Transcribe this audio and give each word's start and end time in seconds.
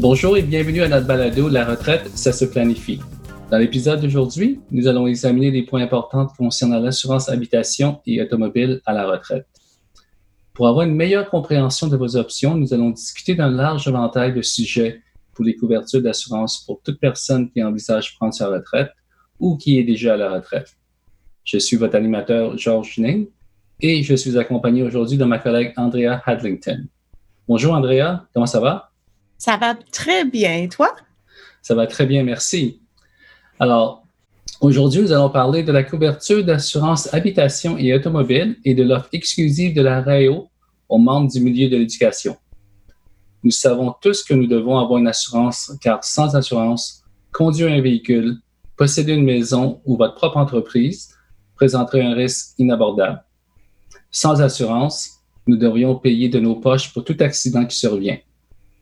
Bonjour 0.00 0.38
et 0.38 0.42
bienvenue 0.42 0.80
à 0.80 0.88
notre 0.88 1.06
balado 1.06 1.50
La 1.50 1.66
retraite, 1.66 2.08
ça 2.16 2.32
se 2.32 2.46
planifie. 2.46 3.00
Dans 3.50 3.58
l'épisode 3.58 4.00
d'aujourd'hui, 4.00 4.58
nous 4.70 4.88
allons 4.88 5.06
examiner 5.06 5.50
les 5.50 5.62
points 5.62 5.82
importants 5.82 6.26
concernant 6.38 6.80
l'assurance 6.80 7.28
habitation 7.28 8.00
et 8.06 8.22
automobile 8.22 8.80
à 8.86 8.94
la 8.94 9.06
retraite. 9.06 9.46
Pour 10.54 10.68
avoir 10.68 10.86
une 10.86 10.94
meilleure 10.94 11.28
compréhension 11.28 11.86
de 11.86 11.98
vos 11.98 12.16
options, 12.16 12.54
nous 12.56 12.72
allons 12.72 12.88
discuter 12.88 13.34
d'un 13.34 13.50
large 13.50 13.88
éventail 13.88 14.32
de 14.32 14.40
sujets 14.40 15.02
pour 15.34 15.44
les 15.44 15.54
couvertures 15.54 16.00
d'assurance 16.00 16.64
pour 16.64 16.80
toute 16.82 16.98
personne 16.98 17.50
qui 17.50 17.62
envisage 17.62 18.16
prendre 18.16 18.32
sa 18.32 18.48
retraite 18.48 18.92
ou 19.38 19.58
qui 19.58 19.78
est 19.78 19.84
déjà 19.84 20.14
à 20.14 20.16
la 20.16 20.32
retraite. 20.32 20.78
Je 21.44 21.58
suis 21.58 21.76
votre 21.76 21.96
animateur 21.96 22.56
Georges 22.56 22.96
Ning 22.96 23.28
et 23.80 24.02
je 24.02 24.14
suis 24.14 24.38
accompagné 24.38 24.82
aujourd'hui 24.82 25.18
de 25.18 25.24
ma 25.24 25.38
collègue 25.38 25.74
Andrea 25.76 26.22
Hadlington. 26.24 26.86
Bonjour 27.46 27.74
Andrea, 27.74 28.24
comment 28.32 28.46
ça 28.46 28.60
va? 28.60 28.89
Ça 29.40 29.56
va 29.56 29.74
très 29.74 30.26
bien. 30.26 30.54
Et 30.58 30.68
toi? 30.68 30.94
Ça 31.62 31.74
va 31.74 31.86
très 31.86 32.04
bien, 32.04 32.22
merci. 32.22 32.78
Alors, 33.58 34.04
aujourd'hui, 34.60 35.00
nous 35.00 35.12
allons 35.12 35.30
parler 35.30 35.62
de 35.62 35.72
la 35.72 35.82
couverture 35.82 36.44
d'assurance 36.44 37.12
habitation 37.14 37.78
et 37.78 37.94
automobile 37.94 38.58
et 38.66 38.74
de 38.74 38.82
l'offre 38.82 39.08
exclusive 39.14 39.74
de 39.74 39.80
la 39.80 40.02
RAEO 40.02 40.50
aux 40.90 40.98
membres 40.98 41.32
du 41.32 41.40
milieu 41.40 41.70
de 41.70 41.78
l'éducation. 41.78 42.36
Nous 43.42 43.50
savons 43.50 43.94
tous 44.02 44.22
que 44.22 44.34
nous 44.34 44.46
devons 44.46 44.78
avoir 44.78 44.98
une 44.98 45.08
assurance 45.08 45.72
car 45.80 46.04
sans 46.04 46.36
assurance, 46.36 47.02
conduire 47.32 47.72
un 47.72 47.80
véhicule, 47.80 48.36
posséder 48.76 49.14
une 49.14 49.24
maison 49.24 49.80
ou 49.86 49.96
votre 49.96 50.16
propre 50.16 50.36
entreprise 50.36 51.14
présenterait 51.56 52.02
un 52.02 52.12
risque 52.12 52.58
inabordable. 52.58 53.24
Sans 54.10 54.42
assurance, 54.42 55.22
nous 55.46 55.56
devrions 55.56 55.94
payer 55.94 56.28
de 56.28 56.40
nos 56.40 56.56
poches 56.56 56.92
pour 56.92 57.04
tout 57.04 57.16
accident 57.20 57.64
qui 57.64 57.78
survient, 57.78 58.18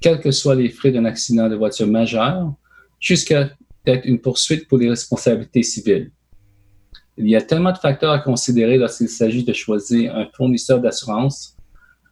quels 0.00 0.20
que 0.20 0.30
soient 0.30 0.54
les 0.54 0.70
frais 0.70 0.91
d'un 0.91 1.04
accident 1.04 1.48
de 1.48 1.56
voiture 1.56 1.86
majeur, 1.86 2.54
jusqu'à 3.00 3.50
peut-être 3.84 4.04
une 4.04 4.20
poursuite 4.20 4.68
pour 4.68 4.78
les 4.78 4.88
responsabilités 4.88 5.62
civiles. 5.62 6.10
Il 7.16 7.28
y 7.28 7.36
a 7.36 7.42
tellement 7.42 7.72
de 7.72 7.78
facteurs 7.78 8.12
à 8.12 8.20
considérer 8.20 8.78
lorsqu'il 8.78 9.08
s'agit 9.08 9.44
de 9.44 9.52
choisir 9.52 10.14
un 10.14 10.26
fournisseur 10.36 10.80
d'assurance, 10.80 11.56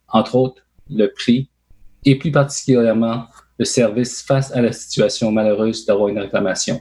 entre 0.08 0.34
autres 0.34 0.62
le 0.90 1.06
prix, 1.08 1.48
et 2.04 2.16
plus 2.16 2.32
particulièrement 2.32 3.26
le 3.58 3.64
service 3.64 4.22
face 4.22 4.52
à 4.52 4.60
la 4.60 4.72
situation 4.72 5.30
malheureuse 5.32 5.86
d'avoir 5.86 6.08
une 6.08 6.18
réclamation. 6.18 6.80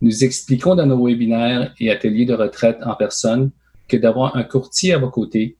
Nous 0.00 0.24
expliquons 0.24 0.74
dans 0.74 0.86
nos 0.86 1.06
webinaires 1.06 1.74
et 1.78 1.90
ateliers 1.90 2.26
de 2.26 2.34
retraite 2.34 2.78
en 2.84 2.94
personne 2.94 3.50
que 3.88 3.96
d'avoir 3.96 4.36
un 4.36 4.44
courtier 4.44 4.92
à 4.94 4.98
vos 4.98 5.10
côtés, 5.10 5.56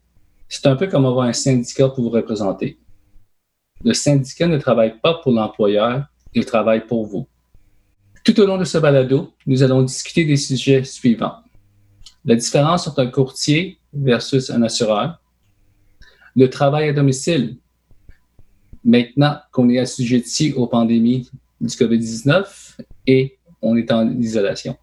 c'est 0.49 0.67
un 0.67 0.77
peu 0.77 0.87
comme 0.87 1.07
avoir 1.07 1.27
un 1.27 1.33
syndicat 1.33 1.89
pour 1.89 2.05
vous 2.05 2.11
représenter. 2.11 2.79
Le 3.85 3.93
syndicat 3.93 4.49
ne 4.49 4.59
travaille 4.59 4.99
pas 5.01 5.21
pour 5.23 5.33
l'employeur, 5.33 6.07
il 6.33 6.47
travaille 6.47 6.87
pour 6.87 7.07
vous. 7.07 7.29
Tout 8.25 8.41
au 8.41 8.47
long 8.47 8.57
de 8.57 8.65
ce 8.65 8.79
balado, 8.79 9.35
nous 9.47 9.63
allons 9.63 9.83
discuter 9.83 10.25
des 10.25 10.39
sujets 10.39 10.83
suivants. 10.85 11.37
La 12.25 12.35
différence 12.35 12.89
entre 12.89 13.01
un 13.01 13.09
courtier 13.09 13.79
versus 13.93 14.49
un 14.49 14.63
assureur, 14.63 15.21
le 16.35 16.49
travail 16.49 16.89
à 16.89 16.93
domicile 16.95 17.59
maintenant 18.83 19.37
qu'on 19.53 19.69
est 19.69 19.79
assujetti 19.79 20.55
aux 20.55 20.67
pandémies 20.67 21.31
du 21.61 21.69
COVID-19 21.69 22.79
et 23.07 23.39
on 23.61 23.77
est 23.77 23.93
en 23.93 24.11
isolation. 24.19 24.77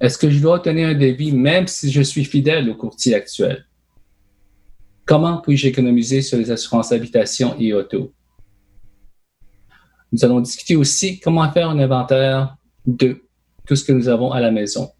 Est-ce 0.00 0.18
que 0.18 0.30
je 0.30 0.40
dois 0.40 0.56
obtenir 0.56 0.88
un 0.88 0.94
devis 0.94 1.32
même 1.32 1.66
si 1.66 1.90
je 1.90 2.02
suis 2.02 2.24
fidèle 2.24 2.70
au 2.70 2.74
courtier 2.74 3.14
actuel? 3.14 3.64
Comment 5.06 5.38
puis-je 5.38 5.68
économiser 5.68 6.22
sur 6.22 6.38
les 6.38 6.50
assurances 6.50 6.92
habitation 6.92 7.54
et 7.58 7.74
auto? 7.74 8.12
Nous 10.10 10.24
allons 10.24 10.40
discuter 10.40 10.76
aussi 10.76 11.20
comment 11.20 11.50
faire 11.52 11.68
un 11.68 11.78
inventaire 11.78 12.56
de 12.86 13.22
tout 13.66 13.76
ce 13.76 13.84
que 13.84 13.92
nous 13.92 14.08
avons 14.08 14.32
à 14.32 14.40
la 14.40 14.50
maison. 14.50 14.90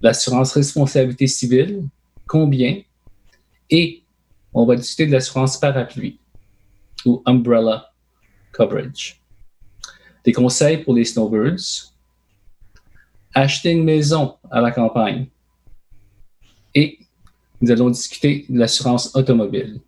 L'assurance 0.00 0.52
responsabilité 0.52 1.26
civile, 1.26 1.88
combien? 2.26 2.80
Et 3.70 4.04
on 4.54 4.66
va 4.66 4.76
discuter 4.76 5.06
de 5.06 5.12
l'assurance 5.12 5.58
parapluie 5.58 6.20
ou 7.04 7.22
umbrella 7.26 7.92
coverage. 8.52 9.20
Des 10.24 10.32
conseils 10.32 10.78
pour 10.84 10.94
les 10.94 11.04
snowbirds. 11.04 11.92
Acheter 13.34 13.70
une 13.70 13.84
maison 13.84 14.36
à 14.50 14.60
la 14.60 14.70
campagne. 14.70 15.26
Et 16.74 16.98
nous 17.60 17.70
allons 17.70 17.90
discuter 17.90 18.46
de 18.48 18.58
l'assurance 18.58 19.14
automobile. 19.14 19.80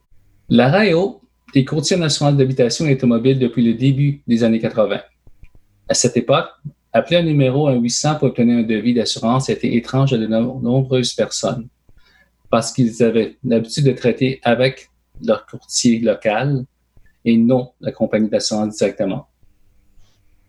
La 0.49 0.71
RAEO 0.71 1.21
est 1.55 1.65
courtier 1.65 1.97
en 1.97 2.03
assurance 2.03 2.37
d'habitation 2.37 2.87
et 2.87 2.95
automobile 2.95 3.39
depuis 3.39 3.65
le 3.65 3.75
début 3.75 4.23
des 4.27 4.45
années 4.45 4.59
80. 4.59 5.01
À 5.89 5.95
cette 5.95 6.17
époque, 6.17 6.49
appeler 6.93 7.19
un 7.19 7.23
numéro 7.23 7.71
1-800 7.71 8.19
pour 8.19 8.29
obtenir 8.29 8.59
un 8.59 8.63
devis 8.63 8.95
d'assurance 8.95 9.49
était 9.49 9.75
étrange 9.75 10.13
à 10.13 10.19
de 10.19 10.27
nombreuses 10.27 11.13
personnes 11.13 11.69
parce 12.51 12.73
qu'ils 12.73 13.03
avaient 13.03 13.37
l'habitude 13.45 13.85
de 13.85 13.93
traiter 13.93 14.41
avec 14.43 14.91
leur 15.23 15.47
courtier 15.47 16.01
local 16.01 16.65
et 17.25 17.37
non 17.37 17.73
la 17.81 17.93
compagnie 17.93 18.29
d'assurance 18.29 18.77
directement. 18.77 19.29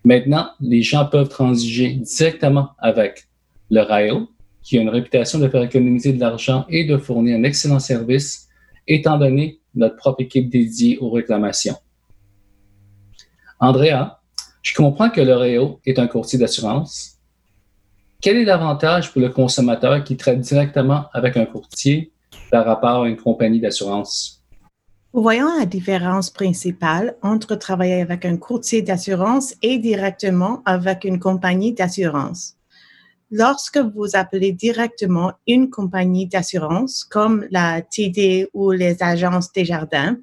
Maintenant, 0.03 0.49
les 0.59 0.81
gens 0.81 1.05
peuvent 1.05 1.29
transiger 1.29 1.93
directement 1.93 2.69
avec 2.79 3.27
le 3.69 3.81
RAIO, 3.81 4.29
qui 4.63 4.77
a 4.77 4.81
une 4.81 4.89
réputation 4.89 5.39
de 5.39 5.47
faire 5.47 5.63
économiser 5.63 6.13
de 6.13 6.19
l'argent 6.19 6.65
et 6.69 6.85
de 6.85 6.97
fournir 6.97 7.37
un 7.37 7.43
excellent 7.43 7.79
service, 7.79 8.47
étant 8.87 9.17
donné 9.17 9.59
notre 9.75 9.95
propre 9.95 10.21
équipe 10.21 10.49
dédiée 10.49 10.97
aux 10.99 11.09
réclamations. 11.09 11.77
Andrea, 13.59 14.19
je 14.61 14.75
comprends 14.75 15.09
que 15.09 15.21
le 15.21 15.33
RAIO 15.33 15.79
est 15.85 15.99
un 15.99 16.07
courtier 16.07 16.37
d'assurance, 16.37 17.21
quel 18.21 18.37
est 18.37 18.45
l'avantage 18.45 19.11
pour 19.11 19.19
le 19.19 19.29
consommateur 19.29 20.03
qui 20.03 20.15
traite 20.15 20.41
directement 20.41 21.05
avec 21.11 21.37
un 21.37 21.45
courtier 21.45 22.11
par 22.51 22.67
rapport 22.67 23.01
à 23.01 23.09
une 23.09 23.17
compagnie 23.17 23.59
d'assurance? 23.59 24.43
Voyons 25.11 25.57
la 25.57 25.65
différence 25.65 26.29
principale 26.29 27.15
entre 27.23 27.55
travailler 27.55 27.99
avec 27.99 28.23
un 28.25 28.37
courtier 28.37 28.83
d'assurance 28.83 29.55
et 29.63 29.79
directement 29.79 30.61
avec 30.65 31.03
une 31.03 31.19
compagnie 31.19 31.73
d'assurance. 31.73 32.57
Lorsque 33.33 33.77
vous 33.77 34.17
appelez 34.17 34.51
directement 34.51 35.31
une 35.47 35.69
compagnie 35.69 36.27
d'assurance 36.27 37.05
comme 37.05 37.47
la 37.49 37.81
TD 37.81 38.49
ou 38.53 38.71
les 38.71 39.01
agences 39.01 39.53
des 39.53 39.63
jardins, 39.63 40.17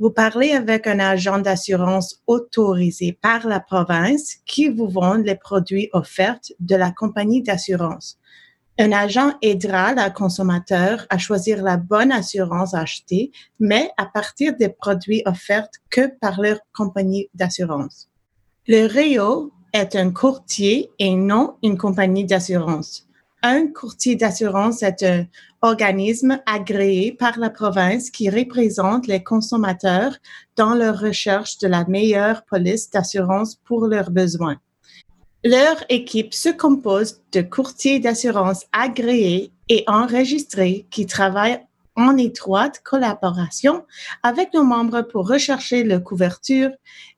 vous 0.00 0.10
parlez 0.10 0.50
avec 0.50 0.88
un 0.88 0.98
agent 0.98 1.38
d'assurance 1.38 2.20
autorisé 2.26 3.12
par 3.12 3.46
la 3.46 3.60
province 3.60 4.38
qui 4.44 4.68
vous 4.68 4.88
vend 4.88 5.14
les 5.14 5.36
produits 5.36 5.88
offerts 5.92 6.40
de 6.58 6.74
la 6.74 6.90
compagnie 6.90 7.42
d'assurance. 7.42 8.18
Un 8.78 8.92
agent 8.92 9.32
aidera 9.40 9.94
le 9.94 10.12
consommateur 10.12 11.06
à 11.08 11.16
choisir 11.16 11.62
la 11.62 11.78
bonne 11.78 12.12
assurance 12.12 12.74
à 12.74 12.80
acheter, 12.80 13.30
mais 13.58 13.90
à 13.96 14.04
partir 14.04 14.54
des 14.56 14.68
produits 14.68 15.22
offerts 15.24 15.68
que 15.88 16.08
par 16.20 16.40
leur 16.40 16.58
compagnie 16.74 17.30
d'assurance. 17.34 18.10
Le 18.66 18.86
REO 18.86 19.52
est 19.76 19.94
un 19.96 20.10
courtier 20.10 20.90
et 20.98 21.14
non 21.14 21.54
une 21.62 21.78
compagnie 21.78 22.24
d'assurance 22.24 23.06
un 23.46 23.68
courtier 23.68 24.16
d'assurance 24.16 24.82
est 24.82 25.02
un 25.04 25.26
organisme 25.62 26.40
agréé 26.46 27.12
par 27.12 27.38
la 27.38 27.50
province 27.50 28.10
qui 28.10 28.28
représente 28.28 29.06
les 29.06 29.22
consommateurs 29.22 30.16
dans 30.56 30.74
leur 30.74 30.98
recherche 30.98 31.58
de 31.58 31.68
la 31.68 31.84
meilleure 31.86 32.44
police 32.44 32.90
d'assurance 32.90 33.56
pour 33.64 33.86
leurs 33.86 34.10
besoins. 34.10 34.56
Leur 35.44 35.76
équipe 35.88 36.34
se 36.34 36.48
compose 36.48 37.20
de 37.32 37.40
courtiers 37.40 38.00
d'assurance 38.00 38.64
agréés 38.72 39.52
et 39.68 39.84
enregistrés 39.86 40.86
qui 40.90 41.06
travaillent 41.06 41.60
en 41.96 42.16
étroite 42.16 42.80
collaboration 42.84 43.84
avec 44.22 44.52
nos 44.54 44.64
membres 44.64 45.02
pour 45.02 45.28
rechercher 45.28 45.82
la 45.82 45.98
couverture, 45.98 46.70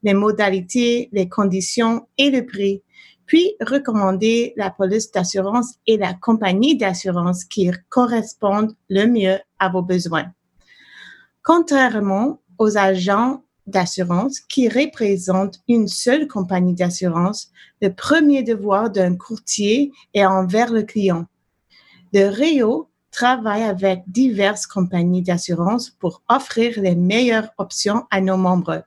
les 0.02 0.14
modalités, 0.14 1.08
les 1.12 1.28
conditions 1.28 2.06
et 2.16 2.30
le 2.30 2.46
prix 2.46 2.82
puis 3.28 3.54
recommander 3.60 4.54
la 4.56 4.70
police 4.70 5.12
d'assurance 5.12 5.75
et 5.86 5.98
la 5.98 6.14
compagnie 6.14 6.76
d'assurance 6.76 7.44
qui 7.44 7.70
correspondent 7.90 8.75
le 8.88 9.06
mieux 9.06 9.38
à 9.60 9.69
vos 9.69 9.82
besoins. 9.82 10.32
Contrairement 11.44 12.40
aux 12.58 12.76
agents 12.76 13.44
d'assurance 13.66 14.40
qui 14.40 14.69
représentent 14.69 15.60
une 15.69 15.88
seule 15.88 16.26
compagnie 16.26 16.75
d'assurance, 16.75 17.52
le 17.82 17.90
premier 17.94 18.42
devoir 18.42 18.90
d'un 18.90 19.14
courtier 19.14 19.92
est 20.14 20.25
envers 20.25 20.72
le 20.72 20.82
client. 20.82 21.26
Le 22.14 22.30
REO 22.30 22.88
travaille 23.18 23.64
avec 23.64 24.04
diverses 24.06 24.68
compagnies 24.68 25.22
d'assurance 25.22 25.90
pour 25.90 26.22
offrir 26.28 26.80
les 26.80 26.94
meilleures 26.94 27.50
options 27.58 28.04
à 28.12 28.20
nos 28.20 28.36
membres. 28.36 28.84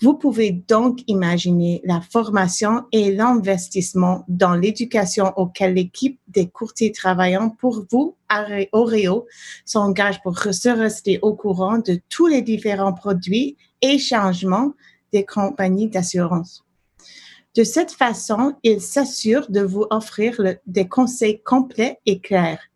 Vous 0.00 0.14
pouvez 0.14 0.50
donc 0.50 1.04
imaginer 1.06 1.80
la 1.84 2.00
formation 2.00 2.82
et 2.90 3.14
l'investissement 3.14 4.24
dans 4.26 4.54
l'éducation 4.54 5.32
auquel 5.36 5.74
l'équipe 5.74 6.18
des 6.26 6.48
courtiers 6.48 6.90
travaillant 6.90 7.48
pour 7.48 7.86
vous 7.92 8.16
à 8.28 8.44
Oreo 8.72 9.28
s'engage 9.64 10.20
pour 10.22 10.36
se 10.36 10.68
rester 10.68 11.20
au 11.22 11.34
courant 11.34 11.78
de 11.78 12.00
tous 12.08 12.26
les 12.26 12.42
différents 12.42 12.92
produits 12.92 13.56
et 13.82 13.98
changement 14.00 14.72
des 15.12 15.24
compagnies 15.24 15.88
d'assurance. 15.88 16.64
De 17.54 17.62
cette 17.62 17.92
façon, 17.92 18.54
il 18.64 18.80
s'assure 18.80 19.48
de 19.48 19.60
vous 19.60 19.86
offrir 19.90 20.40
des 20.66 20.88
conseils 20.88 21.40
complets 21.40 22.00
et 22.04 22.18
clairs. 22.18 22.71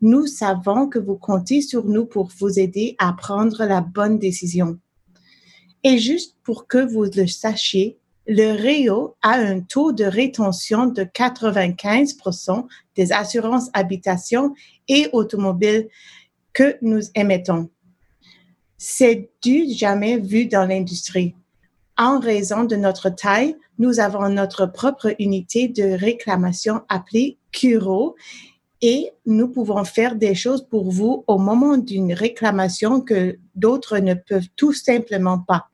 Nous 0.00 0.26
savons 0.26 0.88
que 0.88 0.98
vous 0.98 1.16
comptez 1.16 1.60
sur 1.60 1.84
nous 1.84 2.06
pour 2.06 2.30
vous 2.38 2.58
aider 2.58 2.96
à 2.98 3.12
prendre 3.12 3.64
la 3.64 3.80
bonne 3.80 4.18
décision. 4.18 4.78
Et 5.84 5.98
juste 5.98 6.36
pour 6.42 6.66
que 6.66 6.78
vous 6.78 7.04
le 7.04 7.26
sachiez, 7.26 7.98
le 8.26 8.52
REO 8.52 9.16
a 9.22 9.32
un 9.32 9.60
taux 9.60 9.92
de 9.92 10.04
rétention 10.04 10.86
de 10.86 11.02
95% 11.02 12.66
des 12.94 13.12
assurances 13.12 13.70
habitation 13.72 14.54
et 14.88 15.08
automobiles 15.12 15.88
que 16.52 16.76
nous 16.82 17.00
émettons. 17.14 17.70
C'est 18.78 19.30
du 19.42 19.70
jamais 19.72 20.18
vu 20.18 20.46
dans 20.46 20.66
l'industrie. 20.66 21.34
En 21.98 22.18
raison 22.18 22.64
de 22.64 22.76
notre 22.76 23.10
taille, 23.10 23.56
nous 23.78 24.00
avons 24.00 24.28
notre 24.28 24.66
propre 24.66 25.14
unité 25.18 25.68
de 25.68 25.82
réclamation 25.82 26.82
appelée 26.88 27.36
Curo 27.52 28.16
et 28.82 29.12
nous 29.26 29.48
pouvons 29.48 29.84
faire 29.84 30.16
des 30.16 30.34
choses 30.34 30.66
pour 30.66 30.90
vous 30.90 31.24
au 31.26 31.38
moment 31.38 31.76
d'une 31.76 32.12
réclamation 32.12 33.00
que 33.00 33.38
d'autres 33.54 33.98
ne 33.98 34.14
peuvent 34.14 34.48
tout 34.56 34.72
simplement 34.72 35.38
pas. 35.38 35.68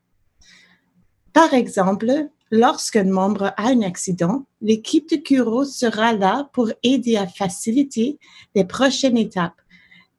Par 1.32 1.54
exemple, 1.54 2.28
lorsqu'un 2.50 3.04
membre 3.04 3.52
a 3.56 3.68
un 3.68 3.82
accident, 3.82 4.46
l'équipe 4.60 5.08
de 5.10 5.16
Curo 5.16 5.64
sera 5.64 6.12
là 6.12 6.48
pour 6.52 6.70
aider 6.82 7.16
à 7.16 7.26
faciliter 7.26 8.18
les 8.54 8.64
prochaines 8.64 9.18
étapes, 9.18 9.60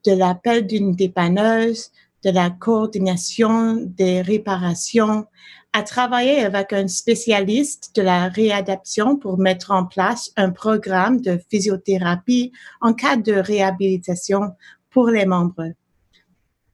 de 0.05 0.13
l'appel 0.13 0.67
d'une 0.67 0.93
dépanneuse, 0.93 1.91
de 2.23 2.29
la 2.29 2.49
coordination 2.49 3.75
des 3.75 4.21
réparations, 4.21 5.25
à 5.73 5.83
travailler 5.83 6.43
avec 6.43 6.73
un 6.73 6.87
spécialiste 6.87 7.95
de 7.95 8.01
la 8.01 8.29
réadaptation 8.29 9.17
pour 9.17 9.37
mettre 9.37 9.71
en 9.71 9.85
place 9.85 10.31
un 10.35 10.51
programme 10.51 11.21
de 11.21 11.39
physiothérapie 11.49 12.51
en 12.81 12.93
cas 12.93 13.15
de 13.17 13.33
réhabilitation 13.33 14.53
pour 14.89 15.09
les 15.09 15.25
membres. 15.25 15.73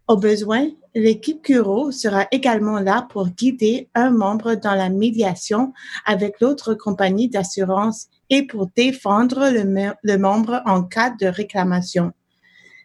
Au 0.07 0.17
besoin, 0.17 0.67
l'équipe 0.95 1.41
Curo 1.41 1.91
sera 1.91 2.27
également 2.31 2.79
là 2.79 3.07
pour 3.09 3.29
guider 3.29 3.89
un 3.95 4.11
membre 4.11 4.55
dans 4.55 4.75
la 4.75 4.89
médiation 4.89 5.73
avec 6.05 6.39
l'autre 6.39 6.73
compagnie 6.73 7.29
d'assurance 7.29 8.07
et 8.29 8.45
pour 8.45 8.67
défendre 8.75 9.49
le, 9.49 9.93
le 10.03 10.17
membre 10.17 10.61
en 10.65 10.83
cas 10.83 11.09
de 11.09 11.25
réclamation. 11.25 12.11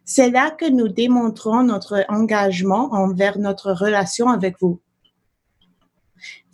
C'est 0.05 0.31
là 0.31 0.51
que 0.51 0.69
nous 0.69 0.89
démontrons 0.89 1.63
notre 1.63 2.05
engagement 2.09 2.89
envers 2.93 3.39
notre 3.39 3.73
relation 3.73 4.29
avec 4.29 4.57
vous. 4.61 4.81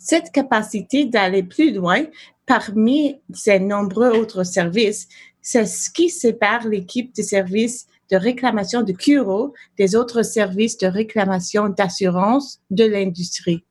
Cette 0.07 0.31
capacité 0.31 1.05
d'aller 1.07 1.41
plus 1.41 1.73
loin 1.73 2.03
parmi 2.45 3.15
ces 3.33 3.59
nombreux 3.59 4.11
autres 4.11 4.43
services, 4.43 5.07
c'est 5.41 5.65
ce 5.65 5.89
qui 5.89 6.11
sépare 6.11 6.67
l'équipe 6.67 7.15
de 7.15 7.23
services 7.23 7.87
de 8.11 8.15
réclamation 8.15 8.83
de 8.83 8.91
Curo 8.91 9.55
des 9.79 9.95
autres 9.95 10.21
services 10.21 10.77
de 10.77 10.85
réclamation 10.85 11.69
d'assurance 11.69 12.59
de 12.69 12.83
l'industrie. 12.83 13.63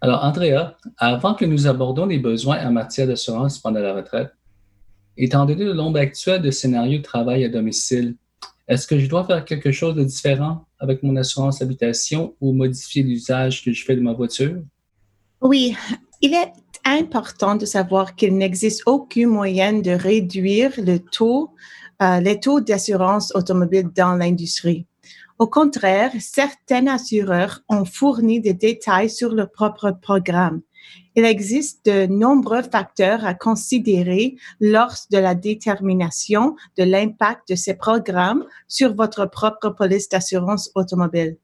Alors, 0.00 0.22
Andrea, 0.22 0.76
avant 0.96 1.34
que 1.34 1.44
nous 1.44 1.66
abordons 1.66 2.06
les 2.06 2.20
besoins 2.20 2.64
en 2.64 2.70
matière 2.70 3.08
d'assurance 3.08 3.58
pendant 3.58 3.80
la 3.80 3.94
retraite, 3.94 4.30
étant 5.16 5.44
donné 5.44 5.64
le 5.64 5.74
nombre 5.74 5.98
actuel 5.98 6.40
de 6.40 6.52
scénarios 6.52 6.98
de 6.98 7.02
travail 7.02 7.44
à 7.44 7.48
domicile, 7.48 8.14
est-ce 8.68 8.86
que 8.86 9.00
je 9.00 9.08
dois 9.08 9.24
faire 9.24 9.44
quelque 9.44 9.72
chose 9.72 9.96
de 9.96 10.04
différent 10.04 10.66
avec 10.78 11.02
mon 11.02 11.16
assurance 11.16 11.60
habitation 11.60 12.36
ou 12.40 12.52
modifier 12.52 13.02
l'usage 13.02 13.64
que 13.64 13.72
je 13.72 13.84
fais 13.84 13.96
de 13.96 14.00
ma 14.00 14.12
voiture? 14.12 14.62
Oui, 15.44 15.76
il 16.20 16.34
est 16.34 16.52
important 16.84 17.54
de 17.54 17.66
savoir 17.66 18.16
qu'il 18.16 18.36
n'existe 18.36 18.82
aucun 18.86 19.28
moyen 19.28 19.74
de 19.74 19.92
réduire 19.92 20.72
le 20.78 20.98
taux, 20.98 21.50
euh, 22.02 22.18
les 22.20 22.40
taux 22.40 22.60
d'assurance 22.60 23.30
automobile 23.36 23.90
dans 23.94 24.16
l'industrie. 24.16 24.86
Au 25.38 25.46
contraire, 25.46 26.10
certains 26.18 26.86
assureurs 26.88 27.62
ont 27.68 27.84
fourni 27.84 28.40
des 28.40 28.54
détails 28.54 29.10
sur 29.10 29.32
leur 29.32 29.52
propre 29.52 29.92
programme 30.00 30.62
il 31.16 31.24
existe 31.24 31.86
de 31.86 32.06
nombreux 32.06 32.62
facteurs 32.62 33.24
à 33.24 33.34
considérer 33.34 34.36
lors 34.60 34.94
de 35.10 35.18
la 35.18 35.34
détermination 35.34 36.56
de 36.76 36.84
l'impact 36.84 37.50
de 37.50 37.54
ces 37.54 37.74
programmes 37.74 38.44
sur 38.68 38.94
votre 38.94 39.26
propre 39.26 39.70
police 39.70 40.08
d'assurance 40.08 40.70
automobile. 40.74 41.36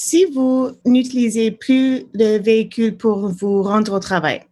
Si 0.00 0.26
vous 0.26 0.70
n'utilisez 0.86 1.50
plus 1.50 2.04
le 2.14 2.38
véhicule 2.38 2.96
pour 2.96 3.30
vous 3.30 3.64
rendre 3.64 3.94
au 3.94 3.98
travail, 3.98 4.42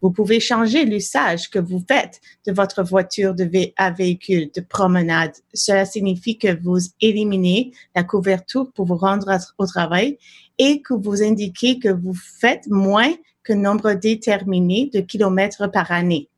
vous 0.00 0.12
pouvez 0.12 0.38
changer 0.38 0.84
l'usage 0.84 1.50
que 1.50 1.58
vous 1.58 1.82
faites 1.88 2.20
de 2.46 2.52
votre 2.52 2.84
voiture 2.84 3.34
à 3.76 3.90
véhicule 3.90 4.48
de 4.54 4.60
promenade. 4.60 5.32
Cela 5.52 5.84
signifie 5.86 6.38
que 6.38 6.56
vous 6.62 6.78
éliminez 7.00 7.72
la 7.96 8.04
couverture 8.04 8.70
pour 8.70 8.86
vous 8.86 8.96
rendre 8.96 9.36
au 9.58 9.66
travail 9.66 10.18
et 10.56 10.80
que 10.82 10.94
vous 10.94 11.20
indiquez 11.20 11.80
que 11.80 11.88
vous 11.88 12.14
faites 12.14 12.68
moins 12.68 13.12
que 13.42 13.52
nombre 13.52 13.94
déterminé 13.94 14.88
de 14.94 15.00
kilomètres 15.00 15.68
par 15.68 15.90
année. 15.90 16.28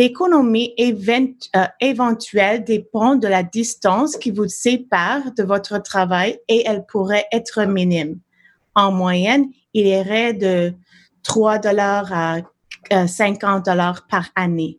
L'économie 0.00 0.72
euh, 0.78 1.66
éventuelle 1.78 2.64
dépend 2.64 3.16
de 3.16 3.28
la 3.28 3.42
distance 3.42 4.16
qui 4.16 4.30
vous 4.30 4.48
sépare 4.48 5.34
de 5.34 5.42
votre 5.42 5.76
travail 5.82 6.40
et 6.48 6.62
elle 6.66 6.86
pourrait 6.86 7.26
être 7.32 7.66
minime. 7.66 8.18
En 8.74 8.92
moyenne, 8.92 9.50
il 9.74 9.86
irait 9.86 10.32
de 10.32 10.72
3 11.22 11.58
dollars 11.58 12.10
à 12.14 12.38
50 13.06 13.44
euh, 13.44 13.72
dollars 13.72 14.06
par 14.06 14.30
année. 14.36 14.78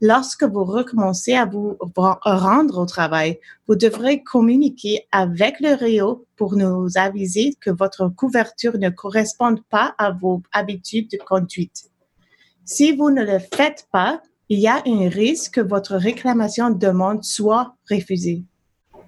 Lorsque 0.00 0.42
vous 0.42 0.64
recommencez 0.64 1.34
à 1.36 1.44
vous 1.44 1.78
rendre 2.24 2.78
au 2.78 2.86
travail, 2.86 3.38
vous 3.68 3.76
devrez 3.76 4.24
communiquer 4.24 5.06
avec 5.12 5.60
le 5.60 5.74
RIO 5.74 6.26
pour 6.34 6.56
nous 6.56 6.88
aviser 6.96 7.54
que 7.60 7.70
votre 7.70 8.08
couverture 8.08 8.78
ne 8.78 8.90
correspond 8.90 9.54
pas 9.70 9.94
à 9.96 10.10
vos 10.10 10.42
habitudes 10.52 11.08
de 11.08 11.18
conduite. 11.18 11.84
Si 12.64 12.90
vous 12.96 13.10
ne 13.10 13.22
le 13.22 13.38
faites 13.38 13.86
pas, 13.92 14.20
il 14.50 14.58
y 14.58 14.66
a 14.66 14.82
un 14.86 15.08
risque 15.08 15.54
que 15.54 15.60
votre 15.62 15.96
réclamation 15.96 16.70
demande 16.70 17.24
soit 17.24 17.74
refusée. 17.88 18.42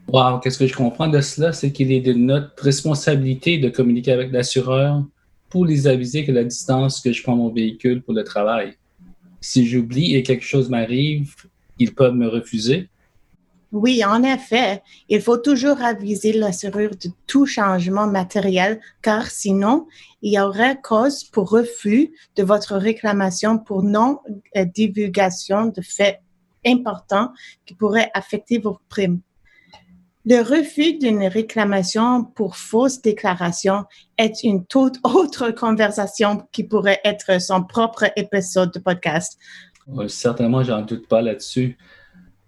Wow, 0.09 0.39
qu'est-ce 0.39 0.59
que 0.59 0.67
je 0.67 0.75
comprends 0.75 1.09
de 1.09 1.21
cela, 1.21 1.53
c'est 1.53 1.73
qu'il 1.73 1.93
est 1.93 2.01
de 2.01 2.15
notre 2.15 2.63
responsabilité 2.63 3.59
de 3.59 3.69
communiquer 3.69 4.13
avec 4.13 4.33
l'assureur 4.33 5.05
pour 5.51 5.67
les 5.67 5.87
aviser 5.87 6.25
que 6.25 6.33
la 6.33 6.45
distance 6.45 7.01
que 7.01 7.13
je 7.13 7.23
prends 7.23 7.37
mon 7.37 7.53
véhicule 7.53 8.03
pour 8.03 8.15
le 8.15 8.25
travail 8.25 8.77
si 9.43 9.67
j'oublie 9.67 10.15
et 10.15 10.23
quelque 10.23 10.45
chose 10.45 10.71
m'arrive, 10.71 11.35
ils 11.79 11.95
peuvent 11.95 12.15
me 12.15 12.29
refuser? 12.29 12.89
Oui, 13.73 14.05
en 14.05 14.23
effet, 14.23 14.83
il 15.09 15.23
faut 15.23 15.39
toujours 15.39 15.81
aviser 15.81 16.35
l'assureur 16.35 16.91
de 16.91 17.11
tout 17.27 17.47
changement 17.47 18.07
matériel, 18.07 18.81
car 19.01 19.27
sinon, 19.31 19.87
il 20.21 20.35
y 20.35 20.39
aurait 20.39 20.79
cause 20.83 21.25
pour 21.25 21.49
refus 21.49 22.13
de 22.37 22.43
votre 22.43 22.77
réclamation 22.77 23.59
pour 23.59 23.83
non-divulgation 23.83 25.67
de 25.67 25.81
faits 25.81 26.21
importants 26.67 27.33
qui 27.65 27.75
pourraient 27.75 28.11
affecter 28.13 28.59
vos 28.59 28.79
primes. 28.91 29.21
Le 30.27 30.43
refus 30.43 30.99
d'une 30.99 31.25
réclamation 31.25 32.25
pour 32.25 32.57
fausse 32.57 33.01
déclaration 33.01 33.87
est 34.19 34.45
une 34.45 34.67
toute 34.67 34.99
autre 35.03 35.51
conversation 35.51 36.47
qui 36.53 36.63
pourrait 36.65 37.01
être 37.05 37.41
son 37.41 37.65
propre 37.65 38.05
épisode 38.17 38.73
de 38.73 38.79
podcast. 38.79 39.39
certainement, 40.09 40.63
j'en 40.63 40.83
doute 40.83 41.09
pas 41.09 41.23
là-dessus. 41.23 41.77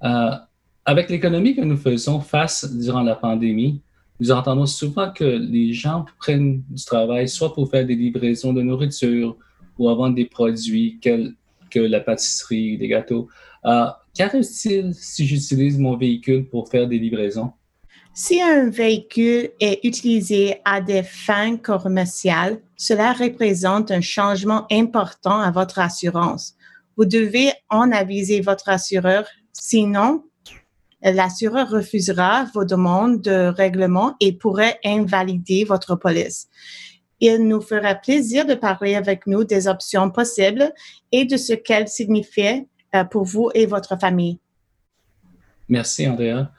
Euh, 0.04 0.36
avec 0.84 1.08
l'économie 1.10 1.54
que 1.54 1.62
nous 1.62 1.76
faisons 1.76 2.20
face 2.20 2.70
durant 2.72 3.02
la 3.02 3.14
pandémie, 3.14 3.82
nous 4.20 4.30
entendons 4.30 4.66
souvent 4.66 5.10
que 5.10 5.24
les 5.24 5.72
gens 5.72 6.04
prennent 6.18 6.62
du 6.70 6.84
travail 6.84 7.28
soit 7.28 7.52
pour 7.52 7.70
faire 7.70 7.86
des 7.86 7.96
livraisons 7.96 8.52
de 8.52 8.62
nourriture 8.62 9.36
ou 9.78 9.88
à 9.88 9.94
vendre 9.94 10.14
des 10.14 10.26
produits 10.26 11.00
que 11.00 11.80
la 11.80 12.00
pâtisserie, 12.00 12.78
des 12.78 12.88
gâteaux. 12.88 13.28
Euh, 13.64 13.86
Qu'arrive-t-il 14.14 14.94
si 14.94 15.26
j'utilise 15.26 15.76
mon 15.76 15.96
véhicule 15.96 16.48
pour 16.48 16.68
faire 16.68 16.86
des 16.86 16.98
livraisons? 16.98 17.52
Si 18.14 18.40
un 18.40 18.70
véhicule 18.70 19.50
est 19.58 19.84
utilisé 19.84 20.60
à 20.64 20.80
des 20.80 21.02
fins 21.02 21.56
commerciales, 21.56 22.60
cela 22.76 23.12
représente 23.12 23.90
un 23.90 24.00
changement 24.00 24.66
important 24.70 25.40
à 25.40 25.50
votre 25.50 25.80
assurance. 25.80 26.54
Vous 26.96 27.06
devez 27.06 27.50
en 27.70 27.90
aviser 27.90 28.40
votre 28.40 28.68
assureur, 28.68 29.26
sinon 29.52 30.22
l'assureur 31.12 31.68
refusera 31.68 32.46
vos 32.54 32.64
demandes 32.64 33.20
de 33.20 33.52
règlement 33.54 34.16
et 34.20 34.32
pourrait 34.32 34.78
invalider 34.84 35.64
votre 35.64 35.96
police. 35.96 36.48
Il 37.20 37.46
nous 37.46 37.60
fera 37.60 37.94
plaisir 37.94 38.46
de 38.46 38.54
parler 38.54 38.94
avec 38.94 39.26
nous 39.26 39.44
des 39.44 39.68
options 39.68 40.10
possibles 40.10 40.72
et 41.12 41.24
de 41.24 41.36
ce 41.36 41.52
qu'elles 41.52 41.88
signifient 41.88 42.66
euh, 42.94 43.04
pour 43.04 43.24
vous 43.24 43.50
et 43.54 43.66
votre 43.66 43.98
famille. 43.98 44.38
Merci, 45.68 46.06
Andrea. 46.08 46.50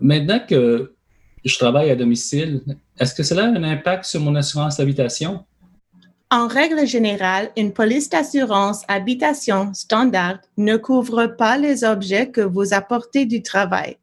Maintenant 0.00 0.40
que 0.46 0.94
je 1.44 1.58
travaille 1.58 1.90
à 1.90 1.96
domicile. 1.96 2.62
Est-ce 2.98 3.14
que 3.14 3.22
cela 3.22 3.44
a 3.44 3.46
un 3.46 3.62
impact 3.62 4.04
sur 4.04 4.20
mon 4.20 4.34
assurance 4.34 4.80
habitation? 4.80 5.44
En 6.38 6.48
règle 6.48 6.86
générale, 6.86 7.50
une 7.56 7.72
police 7.72 8.10
d'assurance 8.10 8.82
habitation 8.88 9.72
standard 9.72 10.36
ne 10.58 10.76
couvre 10.76 11.28
pas 11.28 11.56
les 11.56 11.82
objets 11.82 12.28
que 12.30 12.42
vous 12.42 12.74
apportez 12.74 13.24
du 13.24 13.40
travail. 13.42 13.96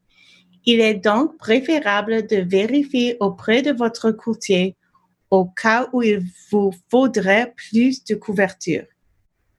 Il 0.65 0.79
est 0.79 0.95
donc 0.95 1.37
préférable 1.37 2.25
de 2.25 2.37
vérifier 2.37 3.17
auprès 3.19 3.61
de 3.61 3.71
votre 3.71 4.09
courtier 4.09 4.75
au 5.29 5.45
cas 5.45 5.89
où 5.93 6.01
il 6.01 6.25
vous 6.49 6.73
faudrait 6.89 7.53
plus 7.55 8.03
de 8.03 8.15
couverture. 8.15 8.85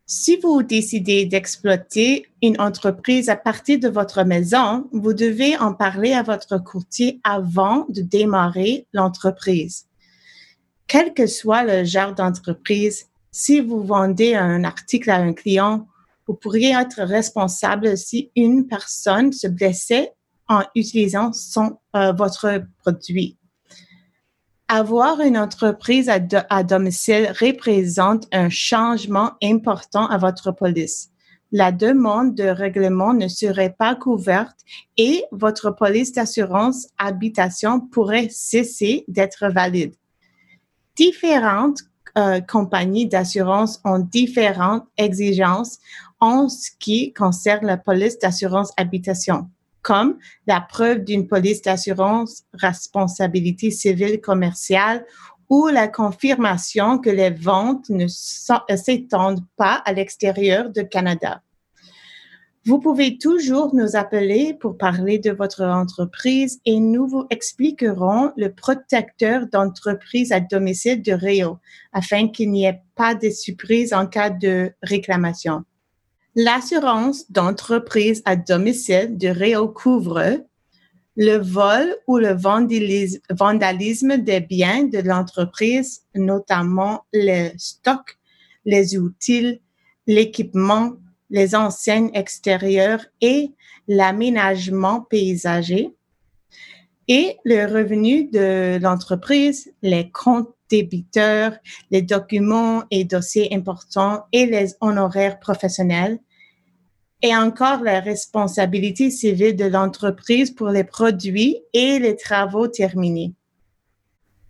Si 0.05 0.37
vous 0.39 0.65
décidez 0.65 1.27
d'exploiter 1.27 2.27
une 2.43 2.61
entreprise 2.61 3.29
à 3.29 3.37
partir 3.37 3.79
de 3.79 3.89
votre 3.89 4.25
maison, 4.25 4.89
vous 4.91 5.15
devez 5.15 5.57
en 5.59 5.75
parler 5.75 6.13
à 6.13 6.25
votre 6.25 6.59
courtier 6.59 7.21
avant 7.23 7.87
de 7.89 8.03
démarrer 8.03 8.89
l'entreprise. 8.93 9.87
Quel 10.87 11.15
que 11.15 11.27
soit 11.27 11.65
le 11.65 11.85
genre 11.85 12.15
d'entreprise, 12.15 13.07
si 13.31 13.61
vous 13.61 13.83
vendez 13.83 14.35
un 14.35 14.65
article 14.65 15.11
à 15.11 15.17
un 15.17 15.33
client, 15.33 15.87
vous 16.27 16.35
pourriez 16.35 16.73
être 16.73 17.03
responsable 17.03 17.97
si 17.97 18.31
une 18.37 18.67
personne 18.67 19.33
se 19.33 19.47
blessait 19.47 20.13
en 20.49 20.63
utilisant 20.75 21.31
euh, 21.97 22.13
votre 22.13 22.63
produit. 22.79 23.37
Avoir 24.69 25.21
une 25.21 25.37
entreprise 25.37 26.09
à, 26.09 26.63
domicile 26.63 27.33
représente 27.39 28.27
un 28.33 28.49
changement 28.49 29.33
important 29.43 30.07
à 30.07 30.17
votre 30.17 30.53
police. 30.53 31.11
La 31.53 31.71
demande 31.71 32.35
de 32.35 32.45
règlement 32.45 33.13
ne 33.13 33.29
serait 33.29 33.75
pas 33.79 33.95
couverte 33.95 34.57
et 34.97 35.25
votre 35.33 35.71
police 35.71 36.13
d'assurance 36.13 36.89
habitation 36.99 37.81
pourrait 37.81 38.29
cesser 38.31 39.05
d'être 39.07 39.49
valide. 39.53 39.95
Différentes 40.97 41.81
euh, 42.17 42.41
compagnies 42.41 43.07
d'assurance 43.07 43.81
ont 43.85 43.99
différentes 43.99 44.87
exigences 44.97 45.79
en 46.21 46.49
ce 46.49 46.71
qui 46.79 47.13
concerne 47.13 47.67
la 47.67 47.77
police 47.77 48.19
d'assurance 48.19 48.73
habitation 48.77 49.49
comme 49.85 50.19
la 50.47 50.61
preuve 50.61 51.05
d'une 51.05 51.29
police 51.29 51.63
d'assurance 51.63 52.45
responsabilité 52.55 53.71
civile 53.71 54.21
commerciale 54.21 55.05
ou 55.51 55.69
la 55.69 55.89
confirmation 55.89 56.99
que 56.99 57.11
les 57.11 57.31
ventes 57.31 57.91
ne 57.91 58.07
s'étendent 58.09 59.45
pas 59.57 59.83
à 59.85 59.93
l'extérieur 59.93 60.71
du 60.71 60.89
Canada. 60.89 61.43
Vous 62.67 62.79
pouvez 62.79 63.19
toujours 63.19 63.75
nous 63.75 63.95
appeler 63.95 64.55
pour 64.55 64.79
parler 64.79 65.19
de 65.19 65.31
votre 65.31 65.63
entreprise 65.65 66.61
et 66.65 66.81
nous 66.81 67.07
vous 67.07 67.27
expliquerons 67.29 68.33
le 68.39 68.55
protecteur 68.55 69.47
d'entreprise 69.53 70.33
à 70.33 70.41
domicile 70.41 71.03
de 71.03 71.13
Rio 71.13 71.59
afin 71.93 72.29
qu'il 72.29 72.51
n'y 72.53 72.65
ait 72.65 72.81
pas 72.95 73.15
de 73.15 73.29
surprise 73.29 73.93
en 73.93 74.07
cas 74.07 74.31
de 74.31 74.73
réclamation. 74.83 75.65
L'assurance 76.37 77.31
d'entreprise 77.31 78.23
à 78.25 78.35
domicile 78.35 79.19
de 79.19 79.29
Réo 79.29 79.69
couvre 79.69 80.39
le 81.17 81.37
vol 81.37 81.95
ou 82.07 82.17
le 82.17 82.33
vandalisme 82.33 84.17
des 84.17 84.41
biens 84.41 84.85
de 84.85 85.01
l'entreprise, 85.01 86.01
notamment 86.15 87.05
les 87.13 87.53
stocks, 87.59 88.19
les 88.65 88.97
outils, 88.97 89.61
l'équipement, 90.07 90.95
les 91.35 91.57
enseignes 91.57 92.13
extérieures 92.15 93.05
et 93.21 93.51
l'aménagement 93.89 95.01
paysager, 95.01 95.91
et 97.09 97.37
le 97.45 97.67
revenu 97.67 98.31
de 98.31 98.79
l'entreprise, 98.81 99.73
les 99.83 100.11
comptes 100.13 100.55
débiteurs, 100.71 101.55
les 101.91 102.03
documents 102.03 102.85
et 102.93 103.05
dossiers 103.05 103.53
importants 103.53 104.23
et 104.33 104.47
les 104.47 104.75
honoraires 104.81 105.41
professionnels, 105.41 106.21
et 107.21 107.35
encore 107.35 107.83
la 107.83 107.99
responsabilité 107.99 109.11
civile 109.11 109.57
de 109.57 109.65
l'entreprise 109.65 110.53
pour 110.53 110.69
les 110.69 110.85
produits 110.85 111.59
et 111.73 111.99
les 111.99 112.15
travaux 112.15 112.69
terminés. 112.69 113.33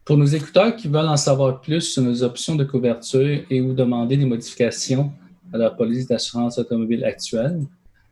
Pour 0.05 0.19
nos 0.19 0.27
écouteurs 0.27 0.77
qui 0.77 0.89
veulent 0.89 1.09
en 1.09 1.17
savoir 1.17 1.63
plus 1.63 1.81
sur 1.81 2.03
nos 2.03 2.23
options 2.23 2.57
de 2.57 2.65
couverture 2.65 3.43
et 3.49 3.63
ou 3.63 3.73
demander 3.73 4.19
des 4.19 4.27
modifications 4.27 5.11
à 5.55 5.59
la 5.59 5.71
police 5.71 6.09
d'assurance 6.09 6.59
automobile 6.59 7.05
actuelle, 7.05 7.61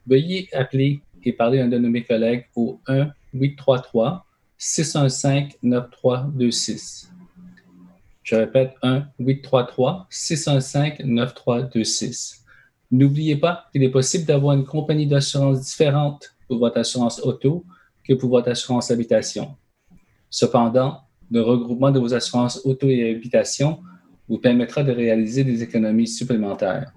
veuillez 0.07 0.49
appeler 0.53 1.03
et 1.25 1.33
parler 1.33 1.59
à 1.59 1.65
un 1.65 1.69
de 1.69 1.77
mes 1.77 2.05
collègues 2.05 2.47
au 2.55 2.81
1 2.87 3.11
833 3.35 4.25
615 4.57 5.59
9326. 5.61 7.11
Je 8.23 8.37
répète 8.37 8.75
1 8.83 9.07
833 9.19 10.07
615 10.09 11.05
9326. 11.05 12.45
N'oubliez 12.93 13.37
pas 13.37 13.65
qu'il 13.73 13.83
est 13.83 13.91
possible 13.91 14.25
d'avoir 14.25 14.55
une 14.55 14.65
compagnie 14.65 15.09
d'assurance 15.09 15.63
différente 15.63 16.37
pour 16.47 16.61
votre 16.61 16.79
assurance 16.79 17.19
auto 17.21 17.65
que 18.05 18.15
pour 18.15 18.31
votre 18.31 18.51
assurance 18.51 18.93
habitation. 18.93 19.57
Cependant, 20.31 21.01
le 21.29 21.43
regroupement 21.43 21.91
de 21.91 21.99
vos 21.99 22.15
assurances 22.15 22.61
auto 22.65 22.89
et 22.89 23.11
habitation 23.11 23.81
vous 24.29 24.39
permettra 24.39 24.85
de 24.85 24.93
réaliser 24.93 25.43
des 25.43 25.63
économies 25.65 26.07
supplémentaires. 26.07 26.93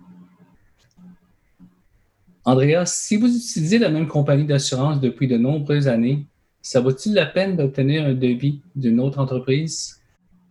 Andrea, 2.46 2.86
si 2.86 3.18
vous 3.18 3.36
utilisez 3.36 3.80
la 3.80 3.90
même 3.90 4.08
compagnie 4.08 4.46
d'assurance 4.46 5.02
depuis 5.02 5.28
de 5.28 5.36
nombreuses 5.36 5.88
années, 5.88 6.28
ça 6.62 6.80
vaut-il 6.80 7.14
la 7.16 7.25
peine 7.25 7.58
d'obtenir 7.58 8.06
un 8.06 8.14
devis 8.14 8.62
d'une 8.75 9.00
autre 9.00 9.20
entreprise? 9.20 10.00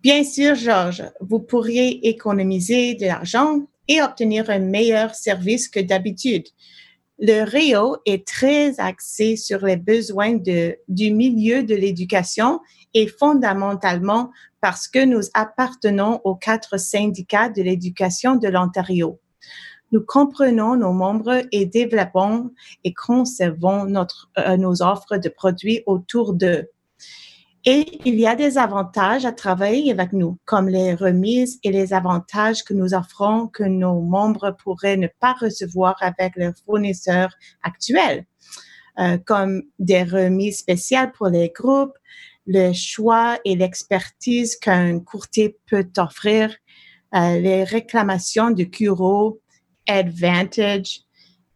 Bien 0.03 0.25
sûr, 0.25 0.57
Georges, 0.57 1.05
vous 1.21 1.39
pourriez 1.39 2.09
économiser 2.09 2.95
de 2.95 3.07
l'argent 3.07 3.61
et 3.87 4.03
obtenir 4.03 4.51
un 4.51 4.59
meilleur 4.59 5.15
service 5.15 5.69
que 5.69 5.79
d'habitude. 5.79 6.45
Le 7.21 7.45
Rio 7.45 7.97
est 8.07 8.27
très 8.27 8.81
axé 8.81 9.37
sur 9.37 9.65
les 9.65 9.77
besoins 9.77 10.37
du 10.89 11.13
milieu 11.13 11.63
de 11.63 11.77
l'éducation 11.77 12.61
et 12.93 13.07
fondamentalement 13.07 14.31
parce 14.61 14.89
que 14.89 15.05
nous 15.05 15.23
appartenons 15.33 16.21
aux 16.25 16.35
quatre 16.35 16.77
syndicats 16.77 17.51
de 17.51 17.63
l'éducation 17.63 18.35
de 18.35 18.49
l'Ontario. 18.49 19.21
Nous 19.95 20.05
comprenons 20.05 20.75
nos 20.75 20.93
membres 20.93 21.43
et 21.53 21.67
développons 21.67 22.51
et 22.83 22.93
conservons 22.93 23.85
notre, 23.85 24.29
euh, 24.39 24.57
nos 24.57 24.83
offres 24.83 25.19
de 25.19 25.29
produits 25.29 25.85
autour 25.87 26.35
d'eux. 26.35 26.69
Et 27.65 28.01
il 28.05 28.17
y 28.17 28.27
a 28.27 28.35
des 28.35 28.59
avantages 28.59 29.25
à 29.25 29.31
travailler 29.31 29.93
avec 29.93 30.13
nous, 30.13 30.37
comme 30.47 30.69
les 30.69 30.97
remises 30.97 31.61
et 31.63 31.71
les 31.71 31.95
avantages 31.95 32.65
que 32.65 32.75
nous 32.75 32.93
offrons 32.93 33.47
que 33.47 33.63
nos 33.63 34.01
membres 34.01 34.57
pourraient 34.65 34.97
ne 34.97 35.07
pas 35.21 35.35
recevoir 35.35 35.95
avec 36.01 36.35
leurs 36.35 36.57
fournisseurs 36.67 37.33
actuels, 37.63 38.27
euh, 38.99 39.17
comme 39.19 39.63
des 39.79 40.03
remises 40.03 40.59
spéciales 40.59 41.13
pour 41.13 41.29
les 41.29 41.51
groupes, 41.51 41.97
le 42.49 42.73
choix 42.73 43.39
et 43.45 43.55
l'expertise 43.55 44.57
qu'un 44.57 44.99
courtier 44.99 45.57
peut 45.67 45.89
offrir, 45.99 46.53
euh, 47.15 47.39
les 47.39 47.63
réclamations 47.63 48.51
de 48.51 48.65
Curo, 48.65 49.41
Advantage, 49.89 51.05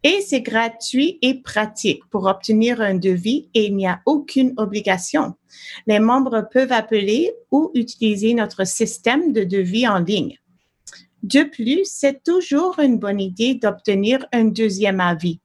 et 0.04 0.20
c'est 0.20 0.42
gratuit 0.42 1.18
et 1.22 1.42
pratique 1.42 2.02
pour 2.10 2.26
obtenir 2.26 2.80
un 2.80 2.94
devis 2.94 3.48
et 3.54 3.66
il 3.66 3.76
n'y 3.76 3.86
a 3.86 4.00
aucune 4.06 4.54
obligation. 4.56 5.34
Les 5.86 5.98
membres 5.98 6.48
peuvent 6.52 6.72
appeler 6.72 7.32
ou 7.50 7.70
utiliser 7.74 8.32
notre 8.34 8.64
système 8.64 9.32
de 9.32 9.42
devis 9.42 9.88
en 9.88 9.98
ligne. 9.98 10.38
De 11.24 11.42
plus, 11.42 11.84
c'est 11.84 12.22
toujours 12.22 12.78
une 12.78 12.98
bonne 12.98 13.20
idée 13.20 13.54
d'obtenir 13.54 14.24
un 14.32 14.44
deuxième 14.44 15.00
avis. 15.00 15.40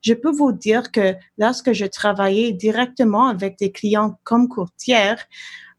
Je 0.00 0.14
peux 0.14 0.30
vous 0.30 0.52
dire 0.52 0.90
que 0.90 1.14
lorsque 1.36 1.72
je 1.72 1.84
travaillais 1.84 2.52
directement 2.52 3.26
avec 3.26 3.58
des 3.58 3.70
clients 3.70 4.18
comme 4.24 4.48
courtière, 4.48 5.22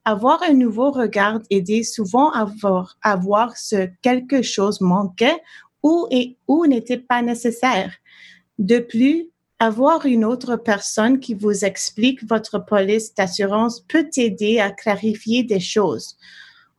avoir 0.06 0.44
un 0.44 0.54
nouveau 0.54 0.92
regard 0.92 1.39
aidait 1.50 1.84
souvent 1.84 2.30
à 2.32 2.46
voir, 2.46 2.96
à 3.01 3.16
voir 3.16 3.58
ce 3.58 3.89
quelque 4.04 4.44
chose 4.44 4.82
manquait 4.82 5.42
ou, 5.83 6.07
et, 6.12 6.38
ou 6.48 6.65
n'était 6.65 6.98
pas 6.98 7.21
nécessaire. 7.21 7.93
De 8.57 8.79
plus, 8.79 9.29
avoir 9.59 10.05
une 10.05 10.24
autre 10.24 10.55
personne 10.55 11.19
qui 11.19 11.33
vous 11.33 11.65
explique 11.65 12.24
votre 12.24 12.59
police 12.59 13.13
d'assurance 13.13 13.81
peut 13.81 14.09
aider 14.15 14.59
à 14.59 14.71
clarifier 14.71 15.43
des 15.43 15.59
choses. 15.59 16.17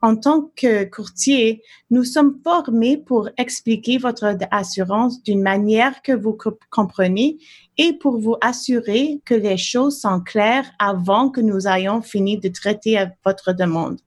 En 0.02 0.16
tant 0.16 0.50
que 0.56 0.84
courtier, 0.84 1.62
nous 1.90 2.04
sommes 2.04 2.40
formés 2.42 2.96
pour 2.96 3.28
expliquer 3.36 3.98
votre 3.98 4.34
assurance 4.50 5.22
d'une 5.22 5.42
manière 5.42 6.00
que 6.00 6.12
vous 6.12 6.36
comprenez 6.70 7.36
et 7.76 7.92
pour 7.92 8.18
vous 8.18 8.36
assurer 8.40 9.20
que 9.26 9.34
les 9.34 9.58
choses 9.58 10.00
sont 10.00 10.20
claires 10.20 10.70
avant 10.78 11.28
que 11.28 11.42
nous 11.42 11.68
ayons 11.68 12.00
fini 12.00 12.38
de 12.38 12.48
traiter 12.48 13.04
votre 13.26 13.52
demande, 13.52 14.00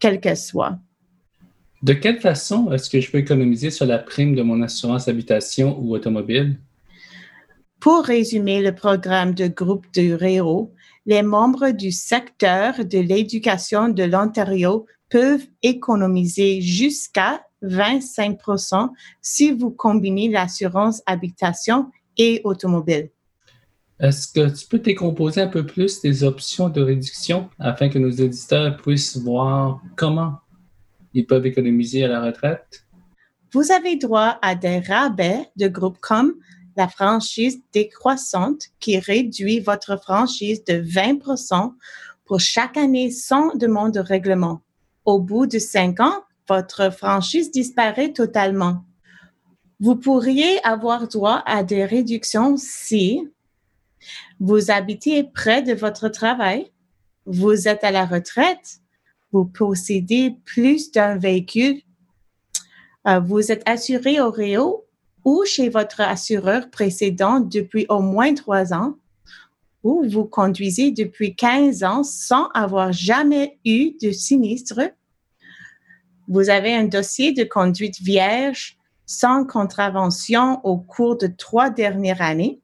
quelle 0.00 0.20
qu'elle 0.20 0.36
soit. 0.36 0.76
De 1.82 1.94
quelle 1.94 2.20
façon 2.20 2.70
est-ce 2.70 2.88
que 2.88 3.00
je 3.00 3.10
peux 3.10 3.18
économiser 3.18 3.70
sur 3.70 3.86
la 3.86 3.98
prime 3.98 4.36
de 4.36 4.42
mon 4.42 4.62
assurance 4.62 5.08
habitation 5.08 5.80
ou 5.80 5.94
automobile? 5.94 6.60
Pour 7.80 8.04
résumer 8.04 8.62
le 8.62 8.72
programme 8.72 9.34
de 9.34 9.48
groupe 9.48 9.86
de 9.92 10.12
Réo, 10.12 10.72
les 11.06 11.22
membres 11.22 11.70
du 11.70 11.90
secteur 11.90 12.84
de 12.84 12.98
l'éducation 12.98 13.88
de 13.88 14.04
l'Ontario 14.04 14.86
peuvent 15.10 15.46
économiser 15.64 16.60
jusqu'à 16.60 17.44
25% 17.64 18.90
si 19.20 19.50
vous 19.50 19.70
combinez 19.70 20.28
l'assurance 20.28 21.02
habitation 21.06 21.90
et 22.16 22.40
automobile. 22.44 23.10
Est-ce 23.98 24.28
que 24.28 24.56
tu 24.56 24.66
peux 24.66 24.78
décomposer 24.78 25.40
un 25.40 25.48
peu 25.48 25.66
plus 25.66 26.00
des 26.00 26.22
options 26.22 26.68
de 26.68 26.80
réduction 26.80 27.48
afin 27.58 27.88
que 27.88 27.98
nos 27.98 28.10
éditeurs 28.10 28.76
puissent 28.76 29.16
voir 29.16 29.82
comment 29.96 30.41
ils 31.14 31.26
peuvent 31.26 31.46
économiser 31.46 32.04
à 32.04 32.08
la 32.08 32.22
retraite? 32.22 32.84
Vous 33.52 33.70
avez 33.70 33.96
droit 33.96 34.38
à 34.40 34.54
des 34.54 34.78
rabais 34.78 35.50
de 35.56 35.68
groupes 35.68 35.98
comme 36.00 36.34
la 36.76 36.88
franchise 36.88 37.60
décroissante 37.72 38.64
qui 38.80 38.98
réduit 38.98 39.60
votre 39.60 40.00
franchise 40.00 40.64
de 40.64 40.74
20% 40.74 41.72
pour 42.24 42.40
chaque 42.40 42.76
année 42.76 43.10
sans 43.10 43.54
demande 43.56 43.92
de 43.92 44.00
règlement. 44.00 44.62
Au 45.04 45.18
bout 45.18 45.46
de 45.46 45.58
cinq 45.58 46.00
ans, 46.00 46.22
votre 46.48 46.90
franchise 46.92 47.50
disparaît 47.50 48.12
totalement. 48.12 48.84
Vous 49.80 49.96
pourriez 49.96 50.64
avoir 50.64 51.08
droit 51.08 51.42
à 51.44 51.62
des 51.62 51.84
réductions 51.84 52.56
si 52.56 53.28
vous 54.40 54.70
habitez 54.70 55.24
près 55.24 55.62
de 55.62 55.74
votre 55.74 56.08
travail, 56.08 56.70
vous 57.26 57.68
êtes 57.68 57.84
à 57.84 57.90
la 57.90 58.04
retraite, 58.04 58.81
vous 59.32 59.46
possédez 59.46 60.36
plus 60.44 60.92
d'un 60.92 61.16
véhicule, 61.16 61.80
euh, 63.08 63.18
vous 63.18 63.50
êtes 63.50 63.68
assuré 63.68 64.20
au 64.20 64.30
Réo 64.30 64.84
ou 65.24 65.44
chez 65.44 65.68
votre 65.68 66.00
assureur 66.00 66.70
précédent 66.70 67.40
depuis 67.40 67.86
au 67.88 68.00
moins 68.00 68.34
trois 68.34 68.72
ans, 68.72 68.96
ou 69.82 70.04
vous 70.08 70.24
conduisez 70.24 70.92
depuis 70.92 71.34
15 71.34 71.82
ans 71.82 72.04
sans 72.04 72.48
avoir 72.54 72.92
jamais 72.92 73.58
eu 73.64 73.92
de 74.00 74.12
sinistre. 74.12 74.80
Vous 76.28 76.50
avez 76.50 76.74
un 76.74 76.84
dossier 76.84 77.32
de 77.32 77.44
conduite 77.44 78.00
vierge 78.00 78.76
sans 79.06 79.44
contravention 79.44 80.60
au 80.64 80.78
cours 80.78 81.18
de 81.18 81.26
trois 81.26 81.70
dernières 81.70 82.22
années 82.22 82.60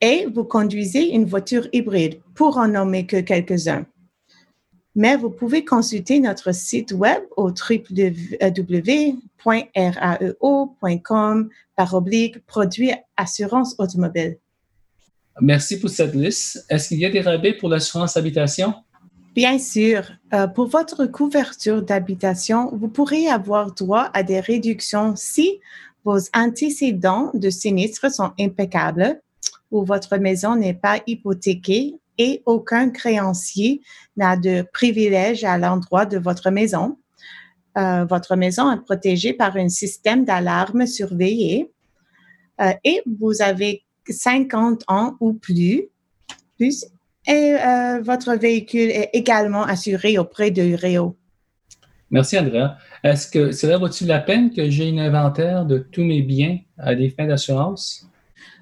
et 0.00 0.26
vous 0.26 0.44
conduisez 0.44 1.14
une 1.14 1.24
voiture 1.24 1.68
hybride, 1.72 2.20
pour 2.34 2.58
en 2.58 2.68
nommer 2.68 3.06
que 3.06 3.20
quelques-uns. 3.20 3.86
Mais 4.94 5.16
vous 5.16 5.30
pouvez 5.30 5.64
consulter 5.64 6.20
notre 6.20 6.54
site 6.54 6.92
web 6.92 7.22
au 7.36 7.48
www.raeo.com 7.48 7.88
par 11.76 11.94
oblique 11.94 12.44
produit 12.46 12.92
assurance 13.16 13.74
automobile. 13.78 14.36
Merci 15.40 15.80
pour 15.80 15.88
cette 15.88 16.14
liste. 16.14 16.66
Est-ce 16.68 16.88
qu'il 16.88 16.98
y 16.98 17.06
a 17.06 17.10
des 17.10 17.22
rabais 17.22 17.54
pour 17.54 17.70
l'assurance 17.70 18.18
habitation? 18.18 18.74
Bien 19.34 19.58
sûr. 19.58 20.12
Euh, 20.34 20.46
pour 20.46 20.66
votre 20.66 21.06
couverture 21.06 21.82
d'habitation, 21.82 22.70
vous 22.74 22.88
pourrez 22.88 23.28
avoir 23.28 23.72
droit 23.72 24.10
à 24.12 24.22
des 24.22 24.40
réductions 24.40 25.14
si 25.16 25.58
vos 26.04 26.18
antécédents 26.34 27.30
de 27.32 27.48
sinistre 27.48 28.12
sont 28.12 28.32
impeccables 28.38 29.22
où 29.70 29.84
votre 29.84 30.18
maison 30.18 30.54
n'est 30.54 30.74
pas 30.74 31.00
hypothéquée 31.06 31.94
et 32.18 32.42
aucun 32.46 32.90
créancier 32.90 33.80
n'a 34.16 34.36
de 34.36 34.64
privilège 34.72 35.44
à 35.44 35.58
l'endroit 35.58 36.06
de 36.06 36.18
votre 36.18 36.50
maison. 36.50 36.98
Euh, 37.78 38.04
votre 38.04 38.36
maison 38.36 38.70
est 38.70 38.80
protégée 38.80 39.32
par 39.32 39.56
un 39.56 39.68
système 39.68 40.24
d'alarme 40.24 40.86
surveillé 40.86 41.70
euh, 42.60 42.72
et 42.84 43.02
vous 43.18 43.40
avez 43.40 43.82
50 44.08 44.84
ans 44.88 45.16
ou 45.20 45.32
plus, 45.32 45.88
plus 46.58 46.84
et 47.26 47.54
euh, 47.54 48.00
votre 48.02 48.34
véhicule 48.34 48.90
est 48.90 49.10
également 49.12 49.62
assuré 49.62 50.18
auprès 50.18 50.50
de 50.50 50.74
Réo. 50.74 51.16
Merci, 52.10 52.38
Andrea. 52.38 52.76
Est-ce 53.02 53.28
que 53.28 53.52
cela 53.52 53.78
vaut-il 53.78 54.08
la 54.08 54.18
peine 54.18 54.50
que 54.52 54.68
j'ai 54.68 54.90
un 54.90 54.98
inventaire 54.98 55.64
de 55.64 55.78
tous 55.78 56.02
mes 56.02 56.22
biens 56.22 56.58
à 56.76 56.94
des 56.94 57.10
fins 57.10 57.26
d'assurance? 57.26 58.08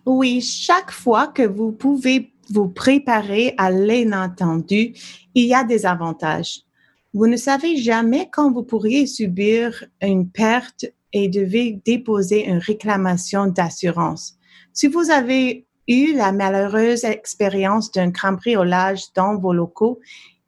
Oui, 0.06 0.40
chaque 0.40 0.90
fois 0.90 1.26
que 1.26 1.42
vous 1.42 1.72
pouvez 1.72 2.32
vous 2.52 2.68
préparer 2.68 3.54
à 3.58 3.70
l'inattendu, 3.70 4.94
il 5.34 5.46
y 5.46 5.54
a 5.54 5.64
des 5.64 5.86
avantages. 5.86 6.62
Vous 7.12 7.26
ne 7.26 7.36
savez 7.36 7.76
jamais 7.76 8.28
quand 8.30 8.52
vous 8.52 8.62
pourriez 8.62 9.06
subir 9.06 9.84
une 10.00 10.28
perte 10.28 10.86
et 11.12 11.28
devez 11.28 11.80
déposer 11.84 12.46
une 12.46 12.58
réclamation 12.58 13.46
d'assurance. 13.46 14.36
Si 14.72 14.86
vous 14.86 15.10
avez 15.10 15.66
eu 15.88 16.14
la 16.14 16.30
malheureuse 16.30 17.04
expérience 17.04 17.90
d'un 17.90 18.12
cambriolage 18.12 19.12
dans 19.14 19.36
vos 19.36 19.52
locaux 19.52 19.98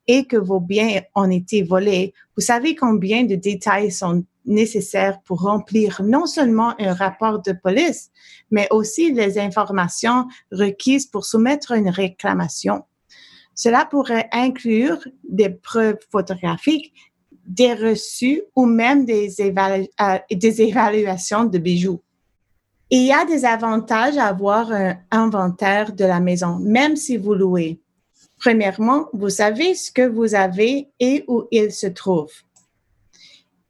et 0.06 0.24
que 0.24 0.36
vos 0.36 0.60
biens 0.60 1.02
ont 1.16 1.30
été 1.30 1.62
volés, 1.62 2.14
vous 2.36 2.42
savez 2.42 2.76
combien 2.76 3.24
de 3.24 3.34
détails 3.34 3.90
sont 3.90 4.24
nécessaires 4.44 5.20
pour 5.22 5.42
remplir 5.42 6.02
non 6.04 6.26
seulement 6.26 6.74
un 6.80 6.94
rapport 6.94 7.40
de 7.42 7.52
police, 7.52 8.10
mais 8.50 8.68
aussi 8.70 9.12
les 9.12 9.38
informations 9.38 10.26
requises 10.50 11.06
pour 11.06 11.24
soumettre 11.24 11.72
une 11.72 11.88
réclamation. 11.88 12.84
Cela 13.54 13.84
pourrait 13.84 14.28
inclure 14.32 14.98
des 15.28 15.50
preuves 15.50 15.98
photographiques, 16.10 16.92
des 17.46 17.74
reçus 17.74 18.42
ou 18.56 18.66
même 18.66 19.04
des, 19.04 19.34
euh, 19.40 20.18
des 20.30 20.62
évaluations 20.62 21.44
de 21.44 21.58
bijoux. 21.58 22.00
Il 22.90 23.04
y 23.04 23.12
a 23.12 23.24
des 23.24 23.44
avantages 23.44 24.16
à 24.18 24.26
avoir 24.26 24.70
un 24.70 24.98
inventaire 25.10 25.92
de 25.92 26.04
la 26.04 26.20
maison, 26.20 26.58
même 26.58 26.96
si 26.96 27.16
vous 27.16 27.34
louez. 27.34 27.80
Premièrement, 28.38 29.08
vous 29.12 29.30
savez 29.30 29.74
ce 29.74 29.90
que 29.90 30.06
vous 30.06 30.34
avez 30.34 30.90
et 31.00 31.24
où 31.26 31.44
il 31.50 31.72
se 31.72 31.86
trouve. 31.86 32.30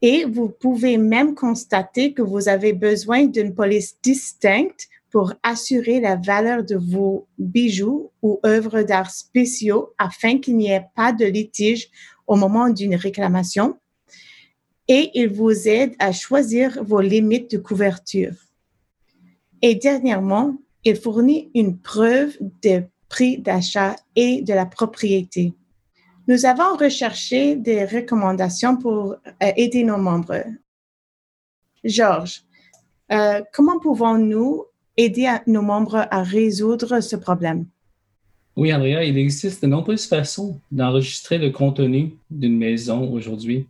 Et 0.03 0.25
vous 0.25 0.49
pouvez 0.49 0.99
même 0.99 1.35
constater 1.37 2.13
que 2.13 2.23
vous 2.23 2.49
avez 2.49 2.73
besoin 2.73 3.25
d'une 3.27 3.55
police 3.55 3.97
distincte 4.03 4.89
pour 5.13 5.35
assurer 5.43 6.01
la 6.01 6.17
valeur 6.17 6.65
de 6.65 6.75
vos 6.75 7.29
bijoux 7.39 8.11
ou 8.23 8.41
œuvres 8.45 8.83
d'art 8.83 9.11
spéciaux 9.11 9.95
afin 9.99 10.39
qu'il 10.39 10.57
n'y 10.57 10.71
ait 10.71 10.87
pas 10.97 11.13
de 11.13 11.27
litige 11.27 11.89
au 12.27 12.35
moment 12.35 12.69
d'une 12.69 12.97
réclamation. 12.97 13.77
Et 14.89 15.11
il 15.15 15.29
vous 15.29 15.69
aide 15.69 15.95
à 16.01 16.13
choisir 16.13 16.83
vos 16.83 17.01
limites 17.01 17.53
de 17.53 17.59
couverture. 17.59 18.35
Et 19.61 19.77
dernièrement, 19.77 20.57
il 20.85 20.97
fournit 20.97 21.51
une 21.55 21.79
preuve 21.79 22.37
des 22.63 22.83
prix 23.09 23.39
d'achat 23.39 23.95
et 24.17 24.43
de 24.43 24.53
la 24.53 24.67
propriété. 24.67 25.55
Nous 26.29 26.47
avons 26.47 26.77
recherché 26.77 27.57
des 27.57 27.85
recommandations 27.85 28.77
pour 28.77 29.13
euh, 29.13 29.17
aider 29.57 29.83
nos 29.83 29.99
membres. 29.99 30.45
Georges, 31.85 32.43
euh, 33.11 33.43
comment 33.53 33.81
pouvons-nous 33.81 34.65
aider 34.97 35.29
nos 35.47 35.63
membres 35.63 36.07
à 36.11 36.23
résoudre 36.23 37.01
ce 37.01 37.17
problème? 37.17 37.67
Oui, 38.55 38.73
Andrea, 38.73 39.05
il 39.05 39.19
existe 39.19 39.63
de 39.63 39.67
nombreuses 39.67 40.07
façons 40.07 40.61
d'enregistrer 40.71 41.39
le 41.39 41.51
contenu 41.51 42.15
d'une 42.31 42.57
maison 42.57 43.11
aujourd'hui. 43.13 43.67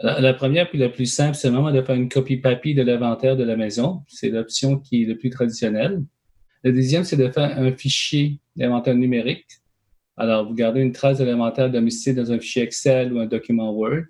La, 0.00 0.34
première, 0.34 0.68
puis 0.68 0.78
la 0.78 0.88
plus 0.88 1.06
simple, 1.06 1.36
c'est 1.36 1.48
vraiment 1.48 1.70
de 1.70 1.80
faire 1.80 1.94
une 1.94 2.08
copie 2.08 2.36
papier 2.36 2.74
de 2.74 2.82
l'inventaire 2.82 3.36
de 3.36 3.44
la 3.44 3.54
maison. 3.54 4.02
C'est 4.08 4.30
l'option 4.30 4.78
qui 4.78 5.04
est 5.04 5.06
le 5.06 5.16
plus 5.16 5.30
traditionnelle. 5.30 6.02
La 6.64 6.72
deuxième, 6.72 7.04
c'est 7.04 7.16
de 7.16 7.30
faire 7.30 7.56
un 7.56 7.70
fichier 7.70 8.40
d'inventaire 8.56 8.96
numérique 8.96 9.61
alors, 10.16 10.46
vous 10.46 10.54
gardez 10.54 10.80
une 10.80 10.92
trace 10.92 11.18
de 11.18 11.24
l'inventaire 11.24 11.70
domicile 11.70 12.14
dans 12.14 12.30
un 12.30 12.38
fichier 12.38 12.62
Excel 12.62 13.12
ou 13.12 13.18
un 13.18 13.26
document 13.26 13.72
Word. 13.72 14.04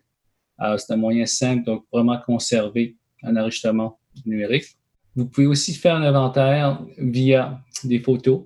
c'est 0.79 0.93
un 0.93 0.97
moyen 0.97 1.27
simple, 1.27 1.65
donc 1.65 1.85
vraiment 1.93 2.19
conserver 2.19 2.97
un 3.23 3.37
enregistrement 3.37 3.99
numérique. 4.27 4.77
Vous 5.15 5.27
pouvez 5.27 5.47
aussi 5.47 5.75
faire 5.75 5.95
un 5.95 6.03
inventaire 6.03 6.83
via 6.99 7.61
des 7.85 8.01
photos. 8.01 8.45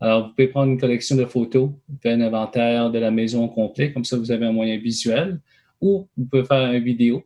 Alors, 0.00 0.26
vous 0.26 0.34
pouvez 0.34 0.48
prendre 0.48 0.72
une 0.72 0.80
collection 0.80 1.16
de 1.16 1.24
photos, 1.24 1.70
faire 2.02 2.16
un 2.16 2.20
inventaire 2.20 2.90
de 2.90 2.98
la 2.98 3.10
maison 3.10 3.44
au 3.44 3.48
complet, 3.48 3.92
comme 3.92 4.04
ça 4.04 4.16
vous 4.16 4.30
avez 4.30 4.44
un 4.44 4.52
moyen 4.52 4.76
visuel, 4.76 5.40
ou 5.80 6.08
vous 6.16 6.26
pouvez 6.26 6.44
faire 6.44 6.72
une 6.72 6.82
vidéo 6.82 7.22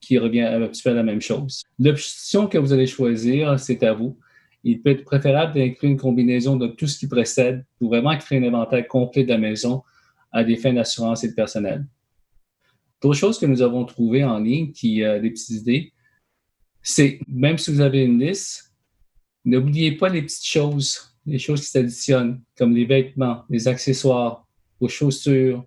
qui 0.00 0.16
revient 0.18 0.42
à 0.42 0.58
peu 0.58 0.70
près 0.70 0.94
la 0.94 1.02
même 1.02 1.20
chose. 1.20 1.64
L'option 1.78 2.46
que 2.46 2.58
vous 2.58 2.72
allez 2.72 2.86
choisir, 2.86 3.58
c'est 3.58 3.82
à 3.82 3.94
vous 3.94 4.16
il 4.64 4.80
peut 4.82 4.90
être 4.90 5.04
préférable 5.04 5.54
d'inclure 5.54 5.90
une 5.90 5.96
combinaison 5.96 6.56
de 6.56 6.66
tout 6.66 6.86
ce 6.86 6.98
qui 6.98 7.06
précède 7.06 7.64
pour 7.78 7.88
vraiment 7.88 8.16
créer 8.18 8.38
un 8.38 8.48
inventaire 8.48 8.86
complet 8.86 9.24
de 9.24 9.28
la 9.28 9.38
maison 9.38 9.82
à 10.32 10.44
des 10.44 10.56
fins 10.56 10.72
d'assurance 10.72 11.24
et 11.24 11.28
de 11.28 11.34
personnel. 11.34 11.86
D'autres 13.00 13.18
choses 13.18 13.38
que 13.38 13.46
nous 13.46 13.62
avons 13.62 13.84
trouvées 13.84 14.24
en 14.24 14.38
ligne, 14.38 14.72
qui 14.72 15.02
euh, 15.02 15.20
des 15.20 15.30
petites 15.30 15.60
idées, 15.60 15.92
c'est 16.82 17.20
même 17.28 17.58
si 17.58 17.72
vous 17.72 17.80
avez 17.80 18.04
une 18.04 18.18
liste, 18.18 18.74
n'oubliez 19.44 19.92
pas 19.92 20.08
les 20.08 20.22
petites 20.22 20.46
choses, 20.46 21.14
les 21.24 21.38
choses 21.38 21.60
qui 21.60 21.68
s'additionnent, 21.68 22.42
comme 22.56 22.74
les 22.74 22.84
vêtements, 22.84 23.44
les 23.48 23.68
accessoires, 23.68 24.46
vos 24.80 24.88
chaussures, 24.88 25.64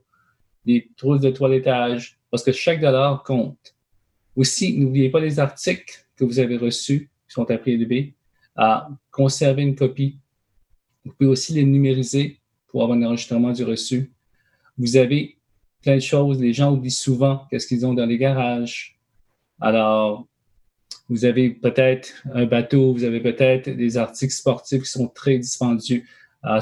les 0.66 0.92
trousses 0.98 1.22
de 1.22 1.30
toilettage, 1.30 2.20
parce 2.30 2.44
que 2.44 2.52
chaque 2.52 2.82
dollar 2.82 3.24
compte. 3.24 3.76
Aussi, 4.36 4.78
n'oubliez 4.78 5.10
pas 5.10 5.20
les 5.20 5.40
articles 5.40 6.06
que 6.16 6.24
vous 6.24 6.40
avez 6.40 6.58
reçus, 6.58 7.10
qui 7.28 7.34
sont 7.34 7.50
à 7.50 7.58
prix 7.58 7.74
élevé, 7.74 8.16
à 8.56 8.90
conserver 9.12 9.62
une 9.64 9.76
copie. 9.76 10.20
Vous 11.06 11.14
pouvez 11.14 11.30
aussi 11.30 11.54
les 11.54 11.64
numériser 11.64 12.40
pour 12.68 12.84
avoir 12.84 12.98
un 12.98 13.04
enregistrement 13.04 13.52
du 13.52 13.64
reçu. 13.64 14.12
Vous 14.78 14.98
avez 14.98 15.38
plein 15.82 15.96
de 15.96 16.02
choses. 16.02 16.40
Les 16.40 16.54
gens 16.54 16.74
oublient 16.74 16.92
souvent 16.92 17.48
qu'est-ce 17.50 17.68
qu'ils 17.68 17.86
ont 17.86 17.94
dans 17.94 18.06
les 18.06 18.18
garages. 18.18 19.00
Alors, 19.60 20.28
vous 21.10 21.26
avez 21.26 21.50
peut-être 21.50 22.24
un 22.34 22.46
bateau, 22.46 22.94
vous 22.94 23.04
avez 23.04 23.20
peut-être 23.20 23.70
des 23.70 23.98
articles 23.98 24.34
sportifs 24.34 24.84
qui 24.84 24.90
sont 24.90 25.08
très 25.08 25.38
dispendieux. 25.38 26.04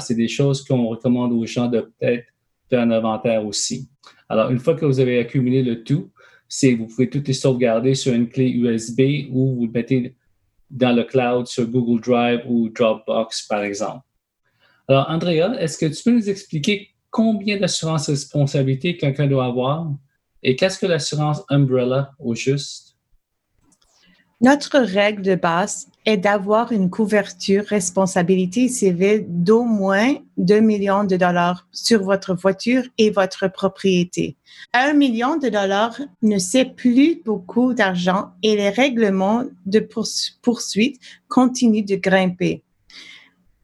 C'est 0.00 0.14
des 0.14 0.28
choses 0.28 0.64
qu'on 0.64 0.86
recommande 0.88 1.32
aux 1.32 1.46
gens 1.46 1.68
de 1.68 1.80
peut-être 1.80 2.26
faire 2.68 2.80
un 2.80 2.90
inventaire 2.90 3.44
aussi. 3.46 3.88
Alors, 4.28 4.50
une 4.50 4.58
fois 4.58 4.74
que 4.74 4.84
vous 4.84 5.00
avez 5.00 5.18
accumulé 5.18 5.62
le 5.62 5.84
tout, 5.84 6.10
c'est 6.48 6.74
vous 6.74 6.86
pouvez 6.86 7.08
tout 7.08 7.22
les 7.26 7.32
sauvegarder 7.32 7.94
sur 7.94 8.12
une 8.12 8.28
clé 8.28 8.48
USB 8.48 9.30
ou 9.30 9.54
vous 9.54 9.66
le 9.66 9.72
mettez 9.72 10.14
dans 10.70 10.94
le 10.94 11.04
cloud 11.04 11.46
sur 11.46 11.66
Google 11.66 12.00
Drive 12.00 12.40
ou 12.46 12.68
Dropbox, 12.68 13.42
par 13.42 13.62
exemple. 13.62 14.04
Alors, 14.88 15.06
Andrea, 15.08 15.56
est-ce 15.58 15.78
que 15.78 15.86
tu 15.86 16.02
peux 16.02 16.12
nous 16.12 16.28
expliquer 16.28 16.90
combien 17.10 17.58
d'assurance 17.58 18.08
responsabilité 18.08 18.96
quelqu'un 18.96 19.26
doit 19.26 19.46
avoir 19.46 19.88
et 20.42 20.56
qu'est-ce 20.56 20.78
que 20.78 20.86
l'assurance 20.86 21.42
Umbrella 21.48 22.12
au 22.18 22.34
juste? 22.34 22.89
Notre 24.42 24.78
règle 24.78 25.20
de 25.20 25.34
base 25.34 25.88
est 26.06 26.16
d'avoir 26.16 26.72
une 26.72 26.88
couverture 26.88 27.62
responsabilité 27.66 28.70
civile 28.70 29.26
d'au 29.28 29.64
moins 29.64 30.14
2 30.38 30.60
millions 30.60 31.04
de 31.04 31.18
dollars 31.18 31.68
sur 31.72 32.02
votre 32.04 32.32
voiture 32.32 32.84
et 32.96 33.10
votre 33.10 33.48
propriété. 33.52 34.38
Un 34.72 34.94
million 34.94 35.36
de 35.36 35.50
dollars 35.50 36.00
ne 36.22 36.38
c'est 36.38 36.64
plus 36.64 37.20
beaucoup 37.22 37.74
d'argent 37.74 38.30
et 38.42 38.56
les 38.56 38.70
règlements 38.70 39.44
de 39.66 39.86
poursuite 40.40 40.98
continuent 41.28 41.84
de 41.84 41.96
grimper. 41.96 42.62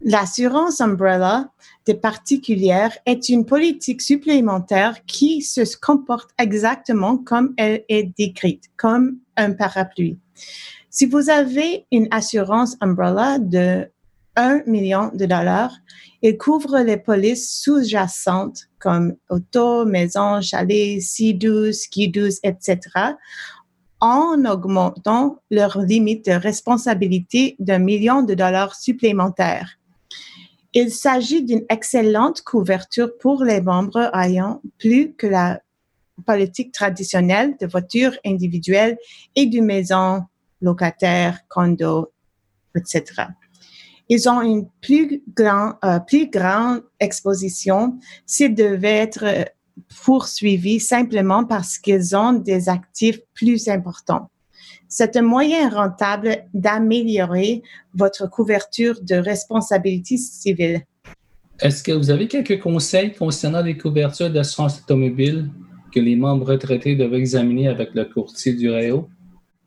L'assurance 0.03 0.83
umbrella 0.83 1.49
des 1.87 1.95
particulières 1.95 2.99
est 3.07 3.31
une 3.31 3.47
politique 3.47 4.03
supplémentaire 4.03 5.07
qui 5.07 5.41
se 5.41 5.63
comporte 5.81 6.33
exactement 6.39 7.17
comme 7.17 7.55
elle 7.57 7.83
est 7.89 8.15
décrite, 8.19 8.65
comme 8.77 9.17
un 9.39 9.53
parapluie. 9.53 10.19
Si 10.91 11.07
vous 11.07 11.31
avez 11.31 11.87
une 11.93 12.09
assurance 12.11 12.77
umbrella 12.81 13.39
de 13.39 13.91
1 14.37 14.63
million 14.67 15.11
de 15.15 15.27
dollars, 15.27 15.75
il 16.23 16.37
couvre 16.37 16.79
les 16.79 16.97
polices 16.97 17.61
sous-jacentes 17.63 18.69
comme 18.79 19.15
auto, 19.31 19.85
maison, 19.85 20.41
chalet, 20.41 20.99
C12, 20.99 21.73
ski 21.73 22.09
12, 22.09 22.41
etc., 22.43 22.79
en 24.01 24.45
augmentant 24.45 25.43
leur 25.51 25.79
limite 25.79 26.27
de 26.27 26.33
responsabilité 26.33 27.57
d'un 27.59 27.79
million 27.79 28.23
de 28.23 28.35
dollars 28.35 28.75
supplémentaires. 28.75 29.79
Il 30.75 30.91
s'agit 30.91 31.43
d'une 31.43 31.65
excellente 31.71 32.43
couverture 32.43 33.17
pour 33.19 33.43
les 33.43 33.63
membres 33.63 34.11
ayant 34.15 34.61
plus 34.79 35.15
que 35.15 35.27
la 35.27 35.61
politique 36.25 36.73
traditionnelle 36.73 37.57
de 37.61 37.67
voitures 37.67 38.17
individuelles 38.25 38.97
et 39.35 39.47
de 39.47 39.61
maisons, 39.61 40.23
locataires, 40.61 41.41
condos, 41.49 42.13
etc. 42.75 43.27
Ils 44.09 44.29
ont 44.29 44.41
une 44.41 44.69
plus, 44.81 45.23
grand, 45.35 45.75
euh, 45.85 45.99
plus 45.99 46.31
grande 46.31 46.83
exposition 47.01 47.99
s'ils 48.25 48.55
devaient 48.55 48.99
être 48.99 49.25
euh, 49.25 49.45
poursuivis 50.05 50.81
simplement 50.81 51.45
parce 51.45 51.79
qu'ils 51.79 52.17
ont 52.17 52.33
des 52.33 52.69
actifs 52.69 53.21
plus 53.35 53.69
importants. 53.69 54.31
C'est 54.89 55.17
un 55.17 55.23
moyen 55.23 55.69
rentable 55.69 56.45
d'améliorer 56.55 57.63
votre 57.95 58.31
couverture 58.31 59.01
de 59.03 59.17
responsabilité 59.17 60.17
civile. 60.17 60.83
Est-ce 61.61 61.83
que 61.83 61.93
vous 61.93 62.11
avez 62.11 62.29
quelques 62.29 62.61
conseils 62.61 63.13
concernant 63.13 63.63
les 63.63 63.77
couvertures 63.77 64.31
d'assurance 64.31 64.81
automobile? 64.81 65.51
Que 65.97 66.01
les 66.01 66.15
membres 66.15 66.49
retraités 66.49 66.95
doivent 66.95 67.15
examiner 67.15 67.69
avec 67.69 67.95
le 67.95 68.05
courtier 68.05 68.53
du 68.53 68.71
REO? 68.71 69.09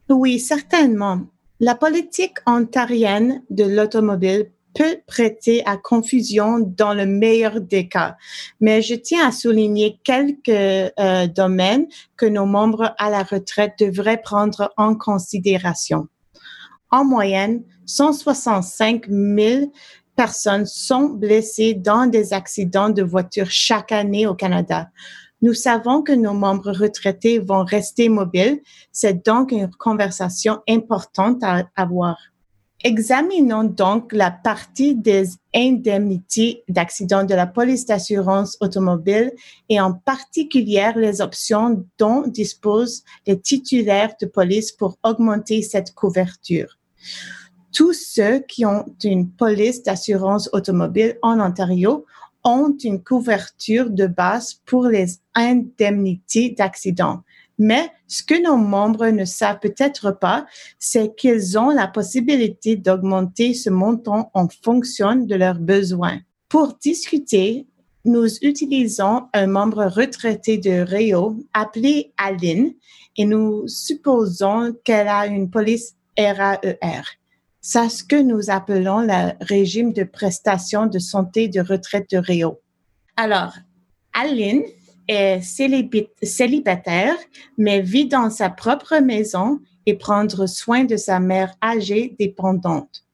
Oui, 0.10 0.38
certainement. 0.38 1.22
La 1.60 1.74
politique 1.74 2.38
ontarienne 2.46 3.42
de 3.50 3.64
l'automobile 3.64 4.52
peut 4.76 4.98
prêter 5.08 5.66
à 5.66 5.76
confusion 5.76 6.60
dans 6.60 6.94
le 6.94 7.08
meilleur 7.08 7.60
des 7.60 7.88
cas, 7.88 8.16
mais 8.62 8.84
je 8.84 8.94
tiens 8.94 9.28
à 9.28 9.32
souligner 9.32 10.00
quelques 10.04 10.50
euh, 10.50 11.26
domaines 11.26 11.88
que 12.16 12.28
nos 12.28 12.46
membres 12.46 12.94
à 13.00 13.10
la 13.10 13.24
retraite 13.24 13.74
devraient 13.80 14.22
prendre 14.22 14.72
en 14.78 14.94
considération. 14.94 16.08
En 16.92 17.06
moyenne, 17.06 17.64
165 17.88 19.08
000 19.10 19.72
personnes 20.16 20.68
sont 20.68 21.10
blessées 21.10 21.74
dans 21.74 22.06
des 22.06 22.34
accidents 22.34 22.90
de 22.92 23.02
voiture 23.02 23.50
chaque 23.50 23.92
année 23.92 24.28
au 24.28 24.36
Canada. 24.36 24.90
Nous 25.42 25.54
savons 25.54 26.02
que 26.02 26.12
nos 26.12 26.34
membres 26.34 26.72
retraités 26.72 27.40
vont 27.40 27.64
rester 27.64 28.10
mobiles. 28.10 28.62
C'est 28.92 29.26
donc 29.26 29.52
une 29.52 29.70
conversation 29.70 30.60
importante 30.68 31.44
à 31.44 31.64
avoir. 31.76 32.18
Examinons 32.84 33.66
donc 33.66 34.14
la 34.14 34.32
partie 34.32 34.96
des 34.96 35.28
indemnités 35.54 36.64
d'accident 36.70 37.26
de 37.26 37.36
la 37.36 37.46
police 37.46 37.86
d'assurance 37.86 38.58
automobile 38.62 39.34
et 39.68 39.82
en 39.82 39.92
particulier 39.94 40.92
les 40.96 41.20
options 41.20 41.86
dont 41.98 42.24
disposent 42.26 43.04
les 43.28 43.38
titulaires 43.38 44.14
de 44.22 44.26
police 44.28 44.72
pour 44.72 44.98
augmenter 45.04 45.62
cette 45.62 45.94
couverture. 45.94 46.78
Tous 47.74 47.94
ceux 47.94 48.40
qui 48.40 48.66
ont 48.66 48.86
une 49.04 49.30
police 49.30 49.84
d'assurance 49.84 50.50
automobile 50.54 51.18
en 51.22 51.42
Ontario 51.42 52.06
ont 52.44 52.76
une 52.84 53.04
couverture 53.04 53.90
de 53.90 54.08
base 54.08 54.62
pour 54.66 54.88
les 54.88 55.20
indemnités 55.36 56.52
d'accident. 56.58 57.24
Mais 57.58 57.92
ce 58.08 58.24
que 58.24 58.42
nos 58.42 58.56
membres 58.56 59.08
ne 59.08 59.26
savent 59.26 59.60
peut-être 59.60 60.12
pas, 60.12 60.46
c'est 60.80 61.16
qu'ils 61.16 61.60
ont 61.60 61.70
la 61.70 61.88
possibilité 61.88 62.78
d'augmenter 62.78 63.54
ce 63.54 63.70
montant 63.70 64.32
en 64.34 64.48
fonction 64.64 65.16
de 65.16 65.36
leurs 65.36 65.60
besoins. 65.60 66.20
Pour 66.48 66.76
discuter, 66.82 67.68
nous 68.06 68.28
utilisons 68.42 69.24
un 69.34 69.48
membre 69.48 69.86
retraité 69.86 70.58
de 70.58 70.82
Rio 70.82 71.36
appelé 71.54 72.14
Aline 72.18 72.74
et 73.18 73.26
nous 73.26 73.68
supposons 73.68 74.74
qu'elle 74.86 75.10
a 75.10 75.28
une 75.28 75.50
police 75.50 75.96
RAER. 76.18 77.19
C'est 77.62 77.90
ce 77.90 78.04
que 78.06 78.22
nous 78.22 78.50
appelons 78.50 79.02
le 79.02 79.34
régime 79.42 79.92
de 79.92 80.04
prestation 80.04 80.86
de 80.86 80.98
santé 80.98 81.50
de 81.50 81.60
retraite 81.60 82.10
de 82.10 82.18
Rio. 82.18 82.62
Alors, 83.18 83.54
Aline 84.14 84.64
est 85.10 85.42
célibataire, 85.42 87.16
mais 87.58 87.82
vit 87.82 88.08
dans 88.08 88.30
sa 88.30 88.50
propre 88.50 89.00
maison 89.00 89.60
et 89.86 89.98
prendre 89.98 90.46
soin 90.46 90.86
de 90.86 90.96
sa 90.96 91.20
mère 91.20 91.54
âgée 91.62 92.16
dépendante. 92.18 93.06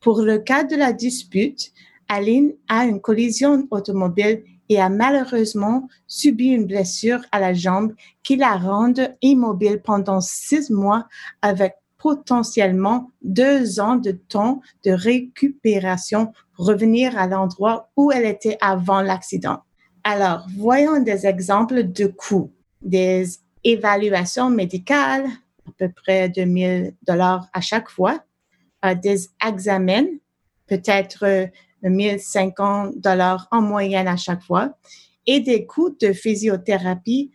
Pour 0.00 0.22
le 0.22 0.38
cas 0.38 0.64
de 0.64 0.76
la 0.76 0.94
dispute, 0.94 1.72
Aline 2.08 2.52
a 2.68 2.86
une 2.86 3.00
collision 3.00 3.68
automobile 3.70 4.44
et 4.70 4.80
a 4.80 4.88
malheureusement 4.88 5.88
subi 6.06 6.46
une 6.46 6.66
blessure 6.66 7.20
à 7.32 7.40
la 7.40 7.52
jambe 7.52 7.92
qui 8.22 8.36
la 8.36 8.56
rend 8.56 8.94
immobile 9.20 9.82
pendant 9.82 10.20
six 10.20 10.70
mois 10.70 11.06
avec 11.42 11.74
potentiellement 12.00 13.10
deux 13.22 13.78
ans 13.78 13.96
de 13.96 14.12
temps 14.12 14.60
de 14.84 14.90
récupération 14.90 16.32
pour 16.54 16.66
revenir 16.66 17.16
à 17.16 17.26
l'endroit 17.26 17.90
où 17.96 18.10
elle 18.10 18.24
était 18.24 18.56
avant 18.60 19.02
l'accident. 19.02 19.60
Alors, 20.02 20.46
voyons 20.56 21.00
des 21.00 21.26
exemples 21.26 21.84
de 21.84 22.06
coûts. 22.06 22.52
Des 22.80 23.26
évaluations 23.62 24.48
médicales, 24.48 25.26
à 25.68 25.72
peu 25.78 25.90
près 25.90 26.30
2000 26.30 26.94
dollars 27.06 27.46
à 27.52 27.60
chaque 27.60 27.90
fois. 27.90 28.24
Euh, 28.84 28.94
des 28.94 29.28
examens, 29.46 30.06
peut-être 30.66 31.50
1050 31.82 32.98
dollars 32.98 33.46
en 33.50 33.60
moyenne 33.60 34.08
à 34.08 34.16
chaque 34.16 34.42
fois. 34.42 34.74
Et 35.26 35.40
des 35.40 35.66
coûts 35.66 35.94
de 36.00 36.14
physiothérapie, 36.14 37.30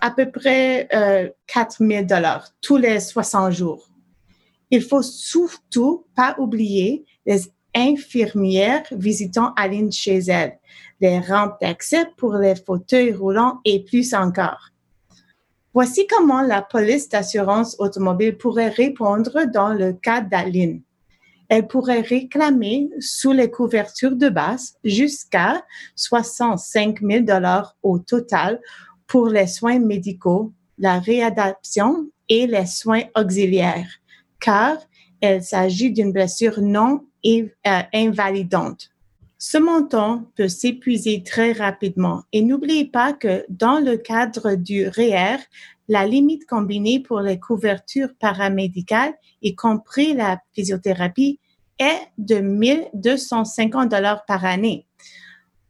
à 0.00 0.10
peu 0.10 0.30
près 0.30 0.88
euh, 0.92 1.30
4000 1.46 2.06
dollars 2.06 2.48
tous 2.60 2.76
les 2.76 2.98
60 2.98 3.52
jours. 3.52 3.88
Il 4.70 4.82
faut 4.82 5.02
surtout 5.02 6.04
pas 6.14 6.36
oublier 6.38 7.04
les 7.26 7.50
infirmières 7.74 8.84
visitant 8.90 9.52
Aline 9.56 9.92
chez 9.92 10.18
elle, 10.18 10.58
les 11.00 11.20
rampes 11.20 11.60
d'accès 11.60 12.06
pour 12.16 12.34
les 12.34 12.56
fauteuils 12.56 13.12
roulants 13.12 13.60
et 13.64 13.84
plus 13.84 14.14
encore. 14.14 14.70
Voici 15.74 16.06
comment 16.06 16.42
la 16.42 16.62
police 16.62 17.08
d'assurance 17.08 17.76
automobile 17.78 18.36
pourrait 18.36 18.70
répondre 18.70 19.44
dans 19.52 19.72
le 19.72 19.92
cas 19.92 20.20
d'Aline. 20.20 20.82
Elle 21.48 21.66
pourrait 21.66 22.00
réclamer 22.00 22.90
sous 23.00 23.32
les 23.32 23.50
couvertures 23.50 24.16
de 24.16 24.28
base 24.28 24.76
jusqu'à 24.84 25.62
65 25.94 27.00
000 27.00 27.24
dollars 27.24 27.76
au 27.82 27.98
total 27.98 28.60
pour 29.06 29.28
les 29.28 29.46
soins 29.46 29.78
médicaux, 29.78 30.52
la 30.78 30.98
réadaptation 30.98 32.08
et 32.28 32.46
les 32.46 32.66
soins 32.66 33.04
auxiliaires, 33.16 33.88
car 34.40 34.76
il 35.22 35.42
s'agit 35.42 35.92
d'une 35.92 36.12
blessure 36.12 36.60
non 36.60 37.04
euh, 37.26 37.82
invalidante. 37.92 38.90
Ce 39.38 39.58
montant 39.58 40.24
peut 40.36 40.48
s'épuiser 40.48 41.22
très 41.22 41.52
rapidement 41.52 42.22
et 42.32 42.42
n'oubliez 42.42 42.86
pas 42.86 43.12
que 43.12 43.44
dans 43.48 43.78
le 43.78 43.96
cadre 43.96 44.54
du 44.54 44.88
REER, 44.88 45.36
e 45.36 45.44
la 45.88 46.06
limite 46.06 46.46
combinée 46.46 47.00
pour 47.00 47.20
les 47.20 47.38
couvertures 47.38 48.14
paramédicales, 48.18 49.14
y 49.42 49.54
compris 49.54 50.12
la 50.12 50.40
physiothérapie, 50.54 51.40
est 51.78 52.00
de 52.18 52.40
1250 52.40 53.90
dollars 53.90 54.24
par 54.26 54.44
année. 54.44 54.86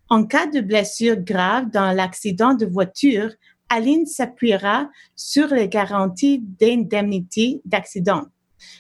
En 0.09 0.25
cas 0.25 0.47
de 0.47 0.61
blessure 0.61 1.17
grave 1.17 1.71
dans 1.71 1.93
l'accident 1.93 2.55
de 2.55 2.67
voiture, 2.67 3.31
Aline 3.69 4.07
s'appuiera 4.07 4.89
sur 5.15 5.49
les 5.49 5.69
garanties 5.69 6.41
d'indemnité 6.41 7.61
d'accident. 7.67 8.25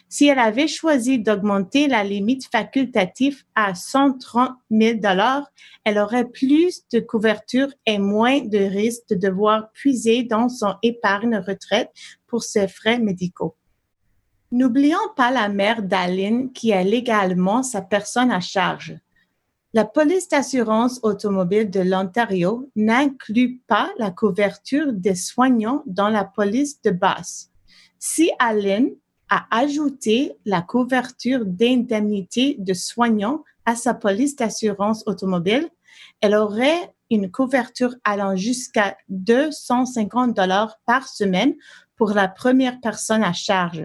Si 0.08 0.26
elle 0.26 0.38
avait 0.38 0.68
choisi 0.68 1.18
d'augmenter 1.18 1.86
la 1.88 2.04
limite 2.04 2.48
facultative 2.50 3.44
à 3.54 3.74
130 3.74 4.52
000 4.70 4.98
dollars, 4.98 5.50
elle 5.84 5.98
aurait 5.98 6.28
plus 6.28 6.82
de 6.92 7.00
couverture 7.00 7.68
et 7.86 7.98
moins 7.98 8.40
de 8.40 8.58
risque 8.58 9.08
de 9.10 9.14
devoir 9.14 9.70
puiser 9.72 10.22
dans 10.22 10.48
son 10.48 10.74
épargne 10.82 11.36
retraite 11.36 11.90
pour 12.26 12.42
ses 12.42 12.68
frais 12.68 12.98
médicaux. 12.98 13.54
N'oublions 14.50 14.96
pas 15.14 15.30
la 15.30 15.48
mère 15.48 15.82
d'Aline 15.82 16.52
qui 16.52 16.72
a 16.72 16.82
légalement 16.82 17.62
sa 17.62 17.82
personne 17.82 18.30
à 18.30 18.40
charge. 18.40 18.96
La 19.74 19.84
police 19.84 20.30
d'assurance 20.30 20.98
automobile 21.02 21.68
de 21.68 21.80
l'Ontario 21.80 22.70
n'inclut 22.74 23.60
pas 23.66 23.90
la 23.98 24.10
couverture 24.10 24.94
des 24.94 25.14
soignants 25.14 25.82
dans 25.84 26.08
la 26.08 26.24
police 26.24 26.80
de 26.80 26.90
base. 26.90 27.50
Si 27.98 28.30
Aline 28.38 28.94
a 29.30 29.46
ajouté 29.50 30.36
la 30.44 30.62
couverture 30.62 31.44
d'indemnité 31.44 32.56
de 32.58 32.74
soignants 32.74 33.44
à 33.64 33.76
sa 33.76 33.94
police 33.94 34.36
d'assurance 34.36 35.02
automobile, 35.06 35.68
elle 36.20 36.34
aurait 36.34 36.94
une 37.10 37.30
couverture 37.30 37.94
allant 38.04 38.36
jusqu'à 38.36 38.96
250 39.08 40.34
dollars 40.34 40.78
par 40.86 41.08
semaine 41.08 41.54
pour 41.96 42.10
la 42.10 42.28
première 42.28 42.80
personne 42.80 43.22
à 43.22 43.32
charge. 43.32 43.84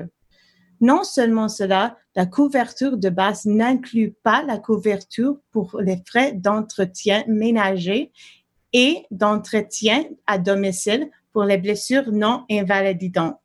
Non 0.82 1.04
seulement 1.04 1.50
cela, 1.50 1.98
la 2.16 2.26
couverture 2.26 2.98
de 2.98 3.10
base 3.10 3.46
n'inclut 3.46 4.16
pas 4.24 4.44
la 4.44 4.58
couverture 4.58 5.38
pour 5.52 5.80
les 5.80 6.02
frais 6.06 6.34
d'entretien 6.34 7.24
ménager 7.28 8.12
et 8.74 9.06
d'entretien 9.12 10.04
à 10.28 10.38
domicile 10.38 11.10
pour 11.32 11.44
les 11.44 11.58
blessures 11.58 12.12
non 12.12 12.46
invalidantes. 12.50 13.43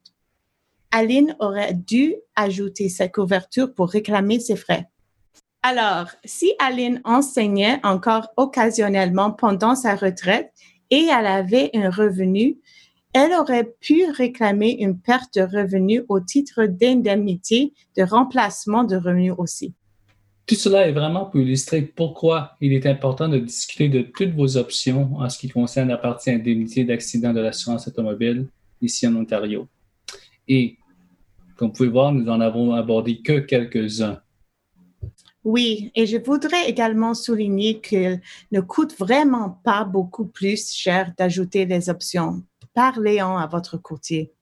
Aline 0.90 1.37
aurait 1.38 1.74
dû 1.74 2.14
ajouter 2.35 2.88
cette 2.88 3.12
couverture 3.12 3.74
pour 3.74 3.90
réclamer 3.90 4.40
ses 4.40 4.57
frais. 4.57 4.88
Alors, 5.62 6.07
si 6.24 6.53
Aline 6.59 7.01
enseignait 7.05 7.81
encore 7.83 8.29
occasionnellement 8.37 9.33
pendant 9.33 9.74
sa 9.74 9.96
retraite 9.96 10.51
et 10.90 11.09
elle 11.11 11.27
avait 11.27 11.70
un 11.74 11.90
revenu, 11.90 12.59
elle 13.12 13.33
aurait 13.33 13.74
pu 13.81 14.05
réclamer 14.11 14.77
une 14.81 14.98
perte 14.98 15.35
de 15.35 15.42
revenus 15.42 16.03
au 16.09 16.20
titre 16.20 16.66
d'indemnité 16.66 17.72
de 17.96 18.03
remplacement 18.03 18.85
de 18.85 18.96
revenus 18.96 19.35
aussi. 19.37 19.74
Tout 20.46 20.55
cela 20.55 20.88
est 20.88 20.92
vraiment 20.92 21.27
pour 21.27 21.40
illustrer 21.40 21.83
pourquoi 21.83 22.53
il 22.61 22.72
est 22.72 22.87
important 22.87 23.29
de 23.29 23.38
discuter 23.38 23.88
de 23.88 24.01
toutes 24.01 24.35
vos 24.35 24.57
options 24.57 25.16
en 25.18 25.29
ce 25.29 25.38
qui 25.38 25.51
concerne 25.51 25.88
la 25.88 25.98
partie 25.98 26.31
indemnité 26.31 26.85
d'accident 26.85 27.35
de 27.35 27.40
l'assurance 27.40 27.87
automobile 27.88 28.46
ici 28.81 29.07
en 29.07 29.16
Ontario. 29.16 29.68
Et 30.48 30.76
comme 31.56 31.68
vous 31.68 31.74
pouvez 31.74 31.88
voir, 31.88 32.12
nous 32.12 32.28
en 32.28 32.40
avons 32.40 32.72
abordé 32.72 33.20
que 33.20 33.40
quelques-uns. 33.40 34.20
Oui, 35.44 35.90
et 35.94 36.06
je 36.06 36.18
voudrais 36.18 36.68
également 36.68 37.14
souligner 37.14 37.80
qu'il 37.80 38.20
ne 38.52 38.61
coûte 38.61 38.96
vraiment 38.98 39.61
pas 39.64 39.84
beaucoup 39.84 40.26
plus 40.26 40.72
cher 40.72 41.12
d'ajouter 41.16 41.64
des 41.64 41.88
options 41.88 42.42
parlez-en 42.78 43.37
à 43.37 43.48
votre 43.48 43.76
courtier. 43.76 44.32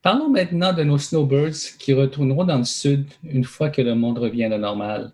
Parlons 0.00 0.30
maintenant 0.30 0.72
de 0.72 0.82
nos 0.84 0.96
snowbirds 0.96 1.76
qui 1.78 1.92
retourneront 1.92 2.44
dans 2.44 2.56
le 2.56 2.64
sud 2.64 3.04
une 3.22 3.44
fois 3.44 3.68
que 3.68 3.82
le 3.82 3.94
monde 3.94 4.16
revient 4.18 4.44
à 4.44 4.48
la 4.48 4.56
normale. 4.56 5.12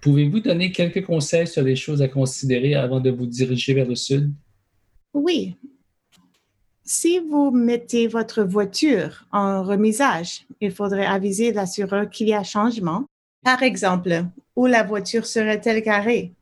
Pouvez-vous 0.00 0.40
donner 0.40 0.72
quelques 0.72 1.04
conseils 1.04 1.46
sur 1.46 1.62
les 1.62 1.76
choses 1.76 2.00
à 2.00 2.08
considérer 2.08 2.74
avant 2.74 3.00
de 3.00 3.10
vous 3.10 3.26
diriger 3.26 3.74
vers 3.74 3.86
le 3.86 3.96
sud? 3.96 4.32
Oui. 5.12 5.56
Si 6.92 7.20
vous 7.20 7.52
mettez 7.52 8.08
votre 8.08 8.42
voiture 8.42 9.24
en 9.30 9.62
remisage, 9.62 10.44
il 10.60 10.72
faudrait 10.72 11.06
aviser 11.06 11.52
l'assureur 11.52 12.10
qu'il 12.10 12.26
y 12.26 12.34
a 12.34 12.42
changement. 12.42 13.04
Par 13.44 13.62
exemple, 13.62 14.24
où 14.56 14.66
la 14.66 14.82
voiture 14.82 15.24
serait-elle 15.24 15.82
garée? 15.82 16.32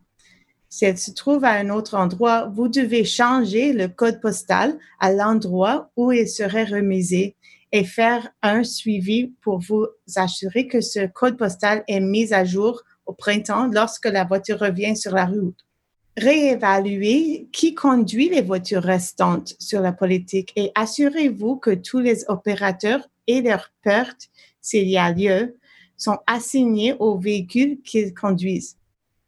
Si 0.71 0.87
elle 0.87 0.97
se 0.97 1.11
trouve 1.11 1.45
à 1.45 1.51
un 1.51 1.69
autre 1.69 1.97
endroit, 1.99 2.47
vous 2.47 2.69
devez 2.69 3.05
changer 3.05 3.75
le 3.75 3.89
code 3.89 4.23
postal 4.23 4.79
à 5.01 5.13
l'endroit 5.13 5.91
où 5.97 6.13
il 6.13 6.27
serait 6.27 6.65
remisé 6.65 7.37
et 7.71 7.85
faire 7.85 8.31
un 8.43 8.65
suivi 8.65 9.35
pour 9.43 9.59
vous 9.59 9.87
assurer 10.17 10.67
que 10.67 10.81
ce 10.81 11.07
code 11.09 11.37
postal 11.37 11.85
est 11.89 12.01
mis 12.01 12.33
à 12.33 12.47
jour 12.47 12.85
au 13.05 13.13
printemps 13.13 13.67
lorsque 13.67 14.07
la 14.07 14.25
voiture 14.25 14.61
revient 14.61 14.97
sur 14.97 15.13
la 15.13 15.27
route. 15.27 15.68
Réévaluez 16.19 17.49
qui 17.53 17.77
conduit 17.77 18.29
les 18.29 18.43
voitures 18.43 18.83
restantes 18.83 19.55
sur 19.61 19.81
la 19.81 19.93
politique 19.93 20.53
et 20.57 20.73
assurez-vous 20.75 21.57
que 21.57 21.71
tous 21.71 22.01
les 22.01 22.25
opérateurs 22.27 23.09
et 23.29 23.41
leurs 23.41 23.71
pertes, 23.83 24.29
s'il 24.61 24.89
y 24.89 24.97
a 24.97 25.13
lieu, 25.13 25.57
sont 25.97 26.19
assignés 26.27 26.95
aux 26.99 27.19
véhicules 27.19 27.81
qu'ils 27.83 28.15
conduisent. 28.15 28.77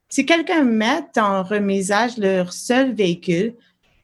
Si 0.08 0.26
quelqu'un 0.26 0.64
met 0.64 1.06
en 1.16 1.44
remisage 1.44 2.18
leur 2.18 2.52
seul 2.52 2.92
véhicule, 2.92 3.54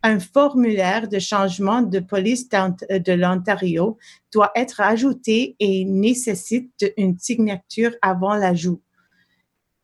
un 0.04 0.20
formulaire 0.20 1.08
de 1.08 1.18
changement 1.18 1.82
de 1.82 1.98
police 1.98 2.48
de 2.48 3.12
l'Ontario 3.12 3.98
doit 4.32 4.52
être 4.54 4.80
ajouté 4.80 5.56
et 5.58 5.84
nécessite 5.84 6.92
une 6.96 7.18
signature 7.18 7.90
avant 8.00 8.36
l'ajout. 8.36 8.80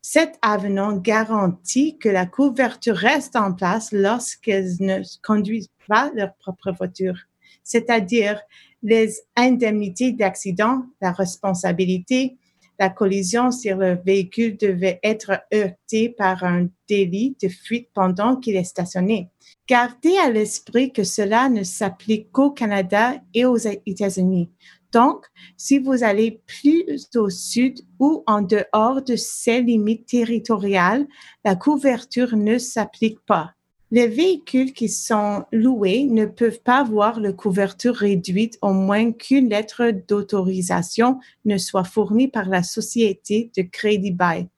Cet 0.04 0.36
avenant 0.42 0.96
garantit 0.96 1.96
que 1.96 2.08
la 2.08 2.26
couverture 2.26 2.96
reste 2.96 3.36
en 3.36 3.52
place 3.52 3.92
lorsqu'elles 3.92 4.74
ne 4.80 5.00
conduisent 5.22 5.70
pas 5.86 6.10
leur 6.16 6.34
propre 6.34 6.72
voiture, 6.72 7.16
c'est-à-dire 7.62 8.40
les 8.82 9.20
indemnités 9.36 10.10
d'accident, 10.10 10.84
la 11.00 11.12
responsabilité, 11.12 12.36
la 12.80 12.88
collision 12.88 13.52
sur 13.52 13.76
le 13.76 13.96
véhicule 14.04 14.56
devait 14.56 14.98
être 15.04 15.40
heurtée 15.54 16.08
par 16.08 16.42
un 16.42 16.66
délit 16.88 17.36
de 17.40 17.48
fuite 17.48 17.88
pendant 17.94 18.34
qu'il 18.34 18.56
est 18.56 18.64
stationné. 18.64 19.28
Gardez 19.68 20.16
à 20.18 20.30
l'esprit 20.30 20.92
que 20.92 21.04
cela 21.04 21.48
ne 21.48 21.62
s'applique 21.62 22.32
qu'au 22.32 22.50
Canada 22.50 23.14
et 23.34 23.44
aux 23.44 23.56
États-Unis. 23.56 24.50
Donc, 24.92 25.24
si 25.56 25.78
vous 25.78 26.04
allez 26.04 26.42
plus 26.46 27.08
au 27.16 27.30
sud 27.30 27.80
ou 27.98 28.22
en 28.26 28.42
dehors 28.42 29.02
de 29.02 29.16
ces 29.16 29.62
limites 29.62 30.06
territoriales, 30.06 31.06
la 31.44 31.56
couverture 31.56 32.36
ne 32.36 32.58
s'applique 32.58 33.20
pas. 33.26 33.54
Les 33.90 34.06
véhicules 34.06 34.72
qui 34.72 34.88
sont 34.88 35.44
loués 35.52 36.04
ne 36.04 36.24
peuvent 36.24 36.62
pas 36.62 36.78
avoir 36.78 37.20
la 37.20 37.32
couverture 37.32 37.94
réduite 37.94 38.58
au 38.62 38.72
moins 38.72 39.12
qu'une 39.12 39.50
lettre 39.50 39.90
d'autorisation 40.08 41.18
ne 41.44 41.58
soit 41.58 41.84
fournie 41.84 42.28
par 42.28 42.48
la 42.48 42.62
société 42.62 43.50
de 43.56 43.62
crédit 43.62 44.12
bail. 44.12 44.48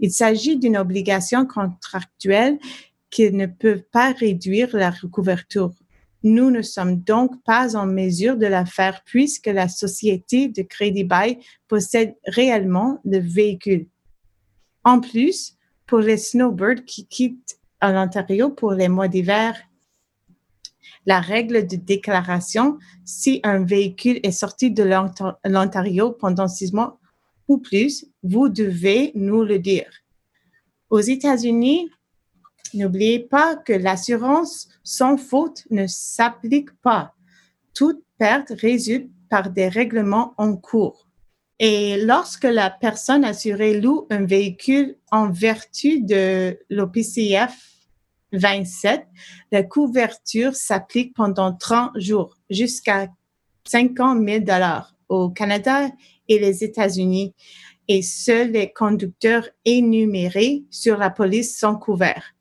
Il 0.00 0.12
s'agit 0.12 0.56
d'une 0.56 0.76
obligation 0.76 1.46
contractuelle 1.46 2.58
qui 3.10 3.30
ne 3.30 3.46
peut 3.46 3.82
pas 3.92 4.12
réduire 4.12 4.76
la 4.76 4.92
couverture. 5.10 5.70
Nous 6.24 6.50
ne 6.50 6.62
sommes 6.62 6.96
donc 6.96 7.42
pas 7.44 7.76
en 7.76 7.86
mesure 7.86 8.36
de 8.36 8.46
la 8.46 8.64
faire 8.64 9.02
puisque 9.04 9.46
la 9.46 9.68
société 9.68 10.48
de 10.48 10.62
crédit 10.62 11.04
bail 11.04 11.38
possède 11.68 12.16
réellement 12.26 12.98
le 13.04 13.18
véhicule. 13.18 13.86
En 14.84 15.00
plus, 15.00 15.56
pour 15.86 16.00
les 16.00 16.16
snowbirds 16.16 16.84
qui 16.86 17.06
quittent 17.06 17.58
en 17.84 17.94
Ontario 17.94 18.50
pour 18.50 18.72
les 18.72 18.88
mois 18.88 19.08
d'hiver. 19.08 19.54
La 21.06 21.20
règle 21.20 21.66
de 21.66 21.76
déclaration, 21.76 22.78
si 23.04 23.40
un 23.42 23.62
véhicule 23.64 24.20
est 24.22 24.32
sorti 24.32 24.70
de 24.70 24.82
l'Ontario 25.44 26.12
pendant 26.12 26.48
six 26.48 26.72
mois 26.72 26.98
ou 27.46 27.58
plus, 27.58 28.06
vous 28.22 28.48
devez 28.48 29.12
nous 29.14 29.44
le 29.44 29.58
dire. 29.58 29.90
Aux 30.88 31.00
États-Unis, 31.00 31.90
n'oubliez 32.74 33.20
pas 33.20 33.56
que 33.56 33.72
l'assurance 33.72 34.68
sans 34.82 35.16
faute 35.16 35.64
ne 35.70 35.86
s'applique 35.86 36.72
pas. 36.80 37.14
Toute 37.74 38.02
perte 38.18 38.52
résulte 38.60 39.10
par 39.28 39.50
des 39.50 39.68
règlements 39.68 40.34
en 40.38 40.56
cours. 40.56 41.08
Et 41.58 41.96
lorsque 42.02 42.44
la 42.44 42.70
personne 42.70 43.24
assurée 43.24 43.80
loue 43.80 44.06
un 44.10 44.24
véhicule 44.24 44.96
en 45.10 45.30
vertu 45.30 46.02
de 46.02 46.58
l'OPCF 46.68 47.56
27, 48.32 49.06
la 49.52 49.62
couverture 49.62 50.56
s'applique 50.56 51.14
pendant 51.14 51.54
30 51.54 51.98
jours 51.98 52.36
jusqu'à 52.50 53.08
50 53.64 54.26
000 54.26 54.40
dollars 54.40 54.94
au 55.08 55.30
Canada 55.30 55.88
et 56.28 56.38
les 56.38 56.64
États-Unis. 56.64 57.34
et 57.86 58.00
seuls 58.02 58.52
les 58.52 58.72
conducteurs 58.72 59.48
énumérés 59.64 60.64
sur 60.70 60.96
la 60.96 61.10
police 61.10 61.58
sont 61.58 61.76
couverts. 61.76 62.33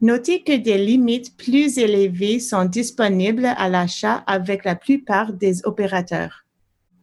Notez 0.00 0.44
que 0.44 0.56
des 0.56 0.78
limites 0.78 1.36
plus 1.36 1.76
élevées 1.76 2.38
sont 2.38 2.64
disponibles 2.64 3.46
à 3.46 3.68
l'achat 3.68 4.22
avec 4.28 4.64
la 4.64 4.76
plupart 4.76 5.32
des 5.32 5.66
opérateurs. 5.66 6.44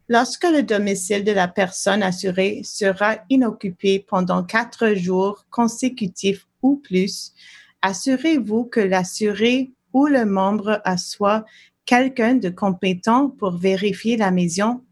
Lorsque 0.08 0.46
le 0.46 0.64
domicile 0.64 1.26
de 1.26 1.34
la 1.34 1.50
personne 1.50 2.02
assurée 2.04 2.62
sera 2.64 3.18
inoccupé 3.30 4.00
pendant 4.00 4.44
quatre 4.44 4.94
jours 4.94 5.46
consécutifs 5.50 6.48
ou 6.62 6.78
plus, 6.78 7.34
assurez-vous 7.82 8.64
que 8.64 8.80
l'assuré 8.80 9.72
ou 9.92 10.06
le 10.06 10.26
membre 10.26 10.80
assoit 10.86 11.44
quelqu'un 11.86 12.36
de 12.36 12.50
compétent 12.50 13.30
pour 13.30 13.58
vérifier 13.58 14.16
la 14.16 14.32
maison, 14.32 14.84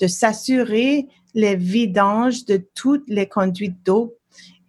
de 0.00 0.06
s'assurer 0.06 1.08
les 1.34 1.56
vidanges 1.56 2.44
de 2.44 2.62
toutes 2.74 3.08
les 3.08 3.26
conduites 3.26 3.84
d'eau 3.84 4.16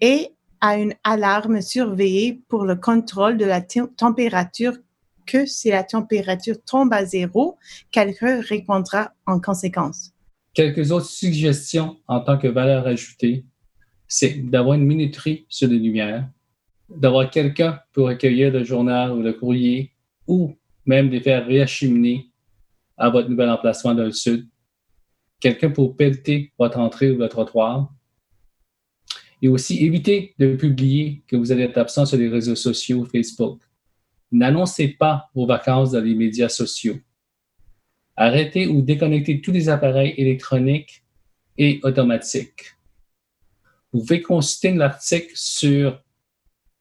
et 0.02 0.30
à 0.62 0.78
une 0.78 0.94
alarme 1.04 1.62
surveillée 1.62 2.42
pour 2.48 2.66
le 2.66 2.76
contrôle 2.76 3.38
de 3.38 3.46
la 3.46 3.62
température 3.62 4.74
que 5.26 5.46
si 5.46 5.70
la 5.70 5.84
température 5.84 6.56
tombe 6.66 6.92
à 6.92 7.06
zéro, 7.06 7.58
quelqu'un 7.92 8.42
répondra 8.42 9.14
en 9.26 9.40
conséquence. 9.40 10.12
Quelques 10.54 10.92
autres 10.92 11.06
suggestions 11.06 11.98
en 12.08 12.20
tant 12.20 12.38
que 12.38 12.48
valeur 12.48 12.88
ajoutée, 12.88 13.46
c'est 14.08 14.50
d'avoir 14.50 14.76
une 14.76 14.86
minuterie 14.86 15.46
sur 15.48 15.68
les 15.68 15.78
lumières, 15.78 16.28
d'avoir 16.90 17.30
quelqu'un 17.30 17.80
pour 17.94 18.10
accueillir 18.10 18.52
le 18.52 18.64
journal 18.64 19.12
ou 19.12 19.22
le 19.22 19.34
courrier, 19.34 19.94
ou 20.28 20.58
même 20.86 21.10
de 21.12 21.20
faire 21.20 21.46
réacheminer 21.46 22.32
à 22.98 23.10
votre 23.10 23.30
nouvel 23.30 23.50
emplacement 23.50 23.94
dans 23.94 24.06
le 24.06 24.12
sud, 24.12 24.48
quelqu'un 25.40 25.70
pour 25.70 25.96
pelleter 25.96 26.52
votre 26.58 26.80
entrée 26.80 27.12
ou 27.12 27.18
votre 27.18 27.36
trottoir, 27.36 27.94
et 29.42 29.48
aussi 29.48 29.86
éviter 29.86 30.36
de 30.38 30.56
publier 30.56 31.24
que 31.28 31.36
vous 31.36 31.52
allez 31.52 31.64
être 31.64 31.78
absent 31.78 32.06
sur 32.06 32.18
les 32.18 32.28
réseaux 32.28 32.56
sociaux 32.56 33.06
Facebook. 33.06 33.62
N'annoncez 34.32 34.90
pas 34.90 35.30
vos 35.34 35.46
vacances 35.46 35.92
dans 35.92 36.04
les 36.04 36.14
médias 36.14 36.50
sociaux. 36.50 36.98
Arrêtez 38.16 38.68
ou 38.68 38.82
déconnectez 38.82 39.42
tous 39.42 39.52
les 39.52 39.70
appareils 39.70 40.14
électroniques 40.18 41.04
et 41.58 41.80
automatiques. 41.84 42.76
Vous 43.92 44.02
pouvez 44.02 44.22
consulter 44.22 44.74
l'article 44.74 45.32
sur 45.36 46.00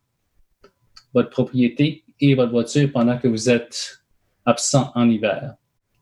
votre 1.15 1.31
propriété 1.31 2.05
et 2.20 2.35
votre 2.35 2.50
voiture 2.50 2.90
pendant 2.92 3.18
que 3.18 3.28
vous 3.28 3.48
êtes 3.50 4.02
absent 4.44 4.92
en 4.94 5.09
hiver. 5.09 5.54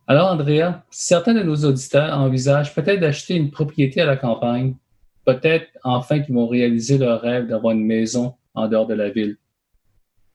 Alors, 0.07 0.31
Andrea, 0.31 0.85
certains 0.90 1.35
de 1.35 1.42
nos 1.42 1.57
auditeurs 1.64 2.16
envisagent 2.16 2.74
peut-être 2.74 3.00
d'acheter 3.00 3.35
une 3.35 3.50
propriété 3.50 4.00
à 4.00 4.07
la 4.07 4.16
campagne, 4.16 4.76
peut-être 5.24 5.66
enfin 5.83 6.20
qu'ils 6.20 6.35
vont 6.35 6.46
réaliser 6.46 6.96
leur 6.96 7.20
rêve 7.20 7.48
d'avoir 7.48 7.74
une 7.74 7.85
maison 7.85 8.35
en 8.55 8.68
dehors 8.68 8.87
de 8.87 8.94
la 8.94 9.11
ville. 9.11 9.37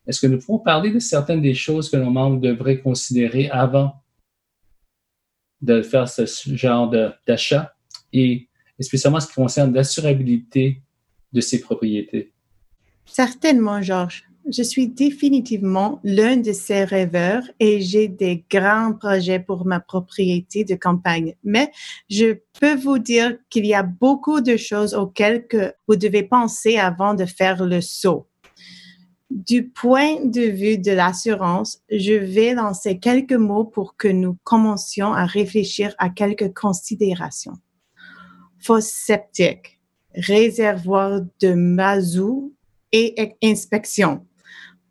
Est-ce 0.08 0.20
que 0.20 0.28
nous 0.28 0.40
pouvons 0.40 0.60
parler 0.60 0.92
de 0.92 1.00
certaines 1.00 1.42
des 1.42 1.54
choses 1.54 1.90
que 1.90 1.96
nos 1.96 2.10
membres 2.10 2.42
devraient 2.42 2.80
considérer 2.80 3.50
avant 3.50 3.94
de 5.62 5.82
faire 5.82 6.10
ce 6.10 6.26
genre 6.56 6.92
d'achat 7.28 7.74
et 8.12 8.50
spécialement 8.80 9.20
ce 9.20 9.28
qui 9.28 9.36
concerne 9.36 9.74
l'assurabilité 9.74 10.82
de 11.32 11.40
ces 11.40 11.62
propriétés? 11.62 12.34
Certainement, 13.06 13.82
Georges. 13.82 14.31
Je 14.50 14.64
suis 14.64 14.88
définitivement 14.88 16.00
l'un 16.04 16.38
de 16.38 16.52
ces 16.52 16.84
rêveurs 16.84 17.44
et 17.60 17.80
j'ai 17.80 18.08
des 18.08 18.44
grands 18.50 18.94
projets 18.94 19.40
pour 19.40 19.66
ma 19.66 19.80
propriété 19.80 20.64
de 20.64 20.74
campagne. 20.74 21.36
Mais 21.44 21.72
je 22.10 22.38
peux 22.60 22.76
vous 22.76 22.98
dire 22.98 23.38
qu'il 23.50 23.66
y 23.68 23.76
a 23.76 23.84
beaucoup 23.84 24.42
de 24.42 24.58
choses 24.58 24.96
auxquelles 24.96 25.46
que 25.48 25.74
vous 25.88 25.96
devez 25.96 26.24
penser 26.24 26.78
avant 26.78 27.14
de 27.14 27.26
faire 27.26 27.64
le 27.64 27.82
saut. 27.82 28.28
Du 29.30 29.70
point 29.70 30.26
de 30.26 30.42
vue 30.42 30.80
de 30.80 30.92
l'assurance, 30.92 31.82
je 31.90 32.14
vais 32.14 32.54
lancer 32.54 33.00
quelques 33.00 33.34
mots 33.34 33.64
pour 33.64 33.96
que 33.96 34.08
nous 34.08 34.38
commencions 34.44 35.14
à 35.14 35.26
réfléchir 35.26 35.94
à 36.00 36.10
quelques 36.10 36.52
considérations. 36.54 37.54
Fosse 38.60 38.90
septique, 38.90 39.80
réservoir 40.16 41.22
de 41.40 41.54
mazout 41.54 42.54
et 42.92 43.38
inspection 43.42 44.26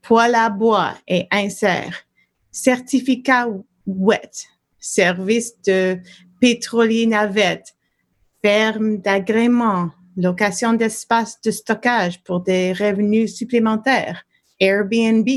poêle 0.03 0.35
à 0.35 0.51
bois 0.51 0.95
et 1.07 1.27
insert, 1.31 2.05
certificat 2.51 3.49
WET, 3.87 4.47
service 4.79 5.61
de 5.63 5.99
pétrolier 6.41 7.07
navette, 7.07 7.75
ferme 8.43 8.99
d'agrément, 8.99 9.91
location 10.17 10.73
d'espace 10.73 11.41
de 11.43 11.51
stockage 11.51 12.23
pour 12.23 12.41
des 12.41 12.73
revenus 12.73 13.35
supplémentaires, 13.35 14.25
Airbnb. 14.59 15.29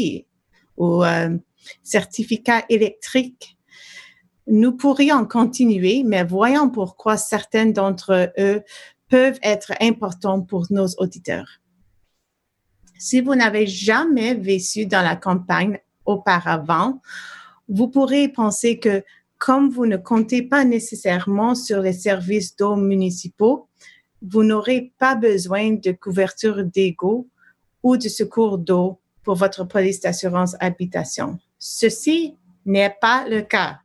Ou 0.75 1.03
euh, 1.03 1.37
certificat 1.83 2.65
électrique. 2.69 3.57
Nous 4.47 4.73
pourrions 4.73 5.25
continuer, 5.25 6.03
mais 6.03 6.23
voyons 6.23 6.69
pourquoi 6.69 7.17
certains 7.17 7.67
d'entre 7.67 8.33
eux 8.37 8.61
peuvent 9.07 9.39
être 9.43 9.73
importants 9.79 10.41
pour 10.41 10.65
nos 10.69 10.87
auditeurs. 10.97 11.61
Si 13.05 13.19
vous 13.19 13.35
n'avez 13.35 13.67
jamais 13.67 14.33
vécu 14.33 14.85
dans 14.85 15.01
la 15.01 15.17
campagne 15.17 15.77
auparavant, 16.05 17.01
vous 17.67 17.89
pourrez 17.89 18.29
penser 18.29 18.79
que 18.79 19.03
comme 19.37 19.69
vous 19.69 19.85
ne 19.85 19.97
comptez 19.97 20.41
pas 20.41 20.63
nécessairement 20.63 21.53
sur 21.53 21.81
les 21.81 21.91
services 21.91 22.55
d'eau 22.55 22.77
municipaux, 22.77 23.67
vous 24.21 24.45
n'aurez 24.45 24.93
pas 24.99 25.15
besoin 25.15 25.71
de 25.71 25.91
couverture 25.91 26.63
d'égout 26.63 27.27
ou 27.83 27.97
de 27.97 28.07
secours 28.07 28.57
d'eau 28.57 29.01
pour 29.21 29.35
votre 29.35 29.65
police 29.65 29.99
d'assurance 29.99 30.55
habitation. 30.61 31.39
Ceci 31.59 32.37
n'est 32.65 32.95
pas 33.01 33.27
le 33.27 33.41
cas. 33.41 33.79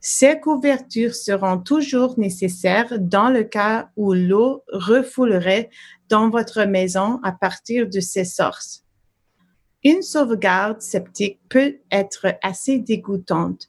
Ces 0.00 0.40
couvertures 0.40 1.14
seront 1.14 1.58
toujours 1.58 2.18
nécessaires 2.18 2.98
dans 2.98 3.28
le 3.28 3.44
cas 3.44 3.90
où 3.96 4.14
l'eau 4.14 4.64
refoulerait 4.72 5.68
dans 6.08 6.30
votre 6.30 6.64
maison 6.64 7.20
à 7.22 7.32
partir 7.32 7.86
de 7.86 8.00
ces 8.00 8.24
sources. 8.24 8.84
Une 9.84 10.02
sauvegarde 10.02 10.80
septique 10.80 11.38
peut 11.50 11.76
être 11.90 12.34
assez 12.42 12.78
dégoûtante, 12.78 13.68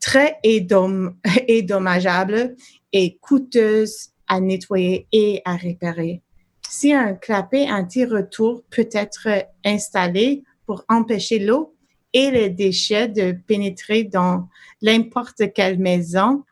très 0.00 0.38
dommageable 1.62 2.56
et 2.92 3.18
coûteuse 3.18 4.10
à 4.28 4.40
nettoyer 4.40 5.06
et 5.12 5.42
à 5.44 5.56
réparer. 5.56 6.22
Si 6.68 6.92
un 6.92 7.14
clapet 7.14 7.70
anti-retour 7.70 8.62
peut 8.70 8.88
être 8.92 9.28
installé 9.64 10.42
pour 10.66 10.84
empêcher 10.88 11.38
l'eau 11.38 11.75
et 12.16 12.30
les 12.30 12.48
déchets 12.48 13.08
de 13.08 13.32
pénétrer 13.46 14.02
dans 14.02 14.48
n'importe 14.80 15.52
quelle 15.54 15.78
maison, 15.78 16.44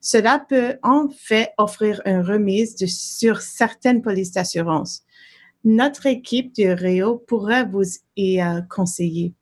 cela 0.00 0.38
peut 0.38 0.78
en 0.82 1.10
fait 1.10 1.52
offrir 1.58 2.00
une 2.06 2.22
remise 2.22 2.74
sur 2.86 3.42
certaines 3.42 4.00
polices 4.00 4.32
d'assurance. 4.32 5.02
Notre 5.62 6.06
équipe 6.06 6.54
de 6.56 6.68
Réo 6.68 7.18
pourra 7.18 7.64
vous 7.64 7.84
y 8.16 8.40
euh, 8.40 8.62
conseiller. 8.62 9.34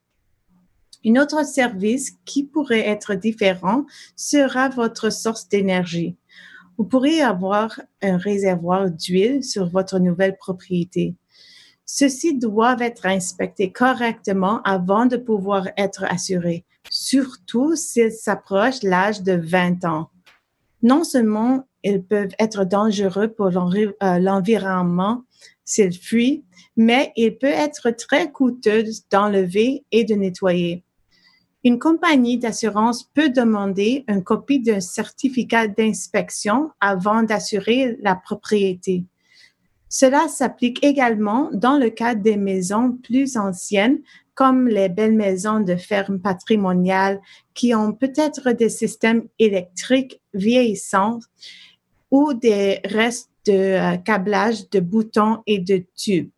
Un 1.06 1.14
autre 1.14 1.46
service 1.46 2.10
qui 2.24 2.42
pourrait 2.42 2.88
être 2.88 3.14
différent 3.14 3.86
sera 4.16 4.68
votre 4.70 5.12
source 5.12 5.48
d'énergie. 5.48 6.16
Vous 6.76 6.86
pourrez 6.86 7.20
avoir 7.20 7.80
un 8.02 8.16
réservoir 8.16 8.90
d'huile 8.90 9.44
sur 9.44 9.68
votre 9.68 10.00
nouvelle 10.00 10.36
propriété. 10.36 11.14
Ceux-ci 11.90 12.38
doivent 12.38 12.82
être 12.82 13.06
inspectés 13.06 13.72
correctement 13.72 14.60
avant 14.64 15.06
de 15.06 15.16
pouvoir 15.16 15.68
être 15.78 16.04
assurés, 16.04 16.66
surtout 16.90 17.76
s'ils 17.76 18.12
s'approchent 18.12 18.82
l'âge 18.82 19.22
de 19.22 19.32
20 19.32 19.86
ans. 19.86 20.10
Non 20.82 21.02
seulement 21.02 21.66
ils 21.82 22.04
peuvent 22.04 22.34
être 22.38 22.64
dangereux 22.64 23.28
pour 23.28 23.46
euh, 23.46 24.18
l'environnement 24.18 25.24
s'ils 25.64 25.98
fuient, 25.98 26.44
mais 26.76 27.10
il 27.16 27.38
peut 27.38 27.46
être 27.46 27.90
très 27.90 28.30
coûteux 28.30 28.84
d'enlever 29.10 29.86
et 29.90 30.04
de 30.04 30.14
nettoyer. 30.14 30.84
Une 31.64 31.78
compagnie 31.78 32.36
d'assurance 32.36 33.04
peut 33.14 33.30
demander 33.30 34.04
une 34.08 34.22
copie 34.22 34.60
d'un 34.60 34.80
certificat 34.80 35.68
d'inspection 35.68 36.70
avant 36.80 37.22
d'assurer 37.22 37.96
la 38.02 38.14
propriété. 38.14 39.04
Cela 39.88 40.28
s'applique 40.28 40.84
également 40.84 41.50
dans 41.52 41.78
le 41.78 41.90
cas 41.90 42.14
des 42.14 42.36
maisons 42.36 42.92
plus 42.92 43.36
anciennes, 43.36 44.00
comme 44.34 44.68
les 44.68 44.88
belles 44.88 45.16
maisons 45.16 45.60
de 45.60 45.74
ferme 45.76 46.20
patrimoniales 46.20 47.20
qui 47.54 47.74
ont 47.74 47.92
peut-être 47.92 48.52
des 48.52 48.68
systèmes 48.68 49.24
électriques 49.38 50.20
vieillissants 50.34 51.18
ou 52.10 52.34
des 52.34 52.80
restes 52.84 53.30
de 53.46 53.52
euh, 53.52 53.96
câblage 53.96 54.68
de 54.70 54.80
boutons 54.80 55.38
et 55.46 55.58
de 55.58 55.84
tubes. 55.96 56.30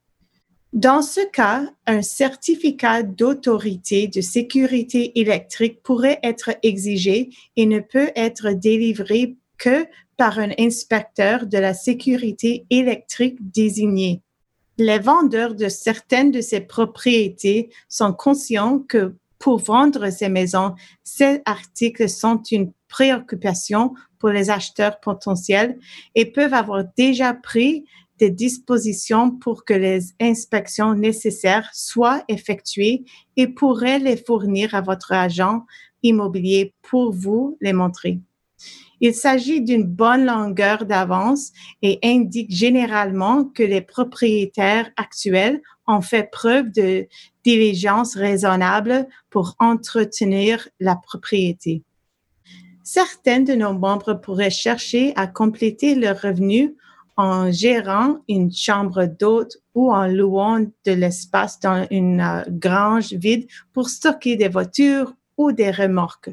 Dans 0.73 1.03
ce 1.03 1.21
cas, 1.33 1.65
un 1.87 2.01
certificat 2.01 3.03
d'autorité 3.03 4.07
de 4.07 4.21
sécurité 4.21 5.19
électrique 5.19 5.83
pourrait 5.83 6.21
être 6.23 6.51
exigé 6.63 7.31
et 7.57 7.67
ne 7.67 7.81
peut 7.81 8.11
être 8.15 8.53
délivré 8.53 9.37
que 9.59 9.85
par 10.21 10.39
un 10.39 10.51
inspecteur 10.59 11.47
de 11.47 11.57
la 11.57 11.73
sécurité 11.73 12.67
électrique 12.69 13.39
désigné. 13.41 14.21
Les 14.77 14.99
vendeurs 14.99 15.55
de 15.55 15.71
certaines 15.71 16.31
de 16.31 16.43
ces 16.43 16.61
propriétés 16.61 17.71
sont 17.89 18.13
conscients 18.13 18.81
que 18.81 19.15
pour 19.39 19.61
vendre 19.61 20.11
ces 20.11 20.29
maisons, 20.29 20.75
ces 21.05 21.41
articles 21.47 22.07
sont 22.07 22.43
une 22.51 22.71
préoccupation 22.87 23.95
pour 24.19 24.29
les 24.29 24.51
acheteurs 24.51 25.01
potentiels 25.01 25.79
et 26.15 26.27
peuvent 26.27 26.53
avoir 26.53 26.85
déjà 26.99 27.33
pris 27.33 27.87
des 28.19 28.31
dispositions 28.31 29.31
pour 29.31 29.65
que 29.65 29.73
les 29.73 30.03
inspections 30.21 30.95
nécessaires 30.95 31.71
soient 31.73 32.25
effectuées 32.29 33.07
et 33.39 33.49
pourraient 33.49 34.01
les 34.01 34.19
fournir 34.19 34.75
à 34.75 34.83
votre 34.83 35.13
agent 35.13 35.65
immobilier 36.03 36.75
pour 36.83 37.11
vous 37.11 37.57
les 37.63 37.73
montrer. 37.73 38.21
Il 39.01 39.15
s'agit 39.15 39.63
d'une 39.63 39.85
bonne 39.85 40.27
longueur 40.27 40.85
d'avance 40.85 41.53
et 41.81 41.99
indique 42.05 42.51
généralement 42.51 43.45
que 43.45 43.63
les 43.63 43.81
propriétaires 43.81 44.91
actuels 44.97 45.63
ont 45.87 46.03
fait 46.03 46.31
preuve 46.31 46.71
de 46.71 47.07
diligence 47.45 48.15
raisonnable 48.15 49.09
pour 49.31 49.57
entretenir 49.59 50.69
la 50.79 50.97
propriété. 50.97 51.83
Certains 52.85 53.41
de 53.41 53.55
nos 53.55 53.73
membres 53.73 54.15
pourraient 54.15 54.51
chercher 54.51 55.13
à 55.17 55.27
compléter 55.27 55.95
leurs 55.95 56.21
revenus 56.21 56.73
en 57.17 57.51
gérant 57.51 58.19
une 58.29 58.53
chambre 58.53 59.05
d'hôte 59.05 59.59
ou 59.75 59.93
en 59.93 60.07
louant 60.07 60.61
de 60.61 60.93
l'espace 60.93 61.61
dans 61.61 61.87
une 61.91 62.21
euh, 62.21 62.43
grange 62.49 63.13
vide 63.13 63.47
pour 63.73 63.89
stocker 63.91 64.37
des 64.37 64.49
voitures 64.49 65.13
ou 65.37 65.53
des 65.53 65.71
remorques. 65.71 66.31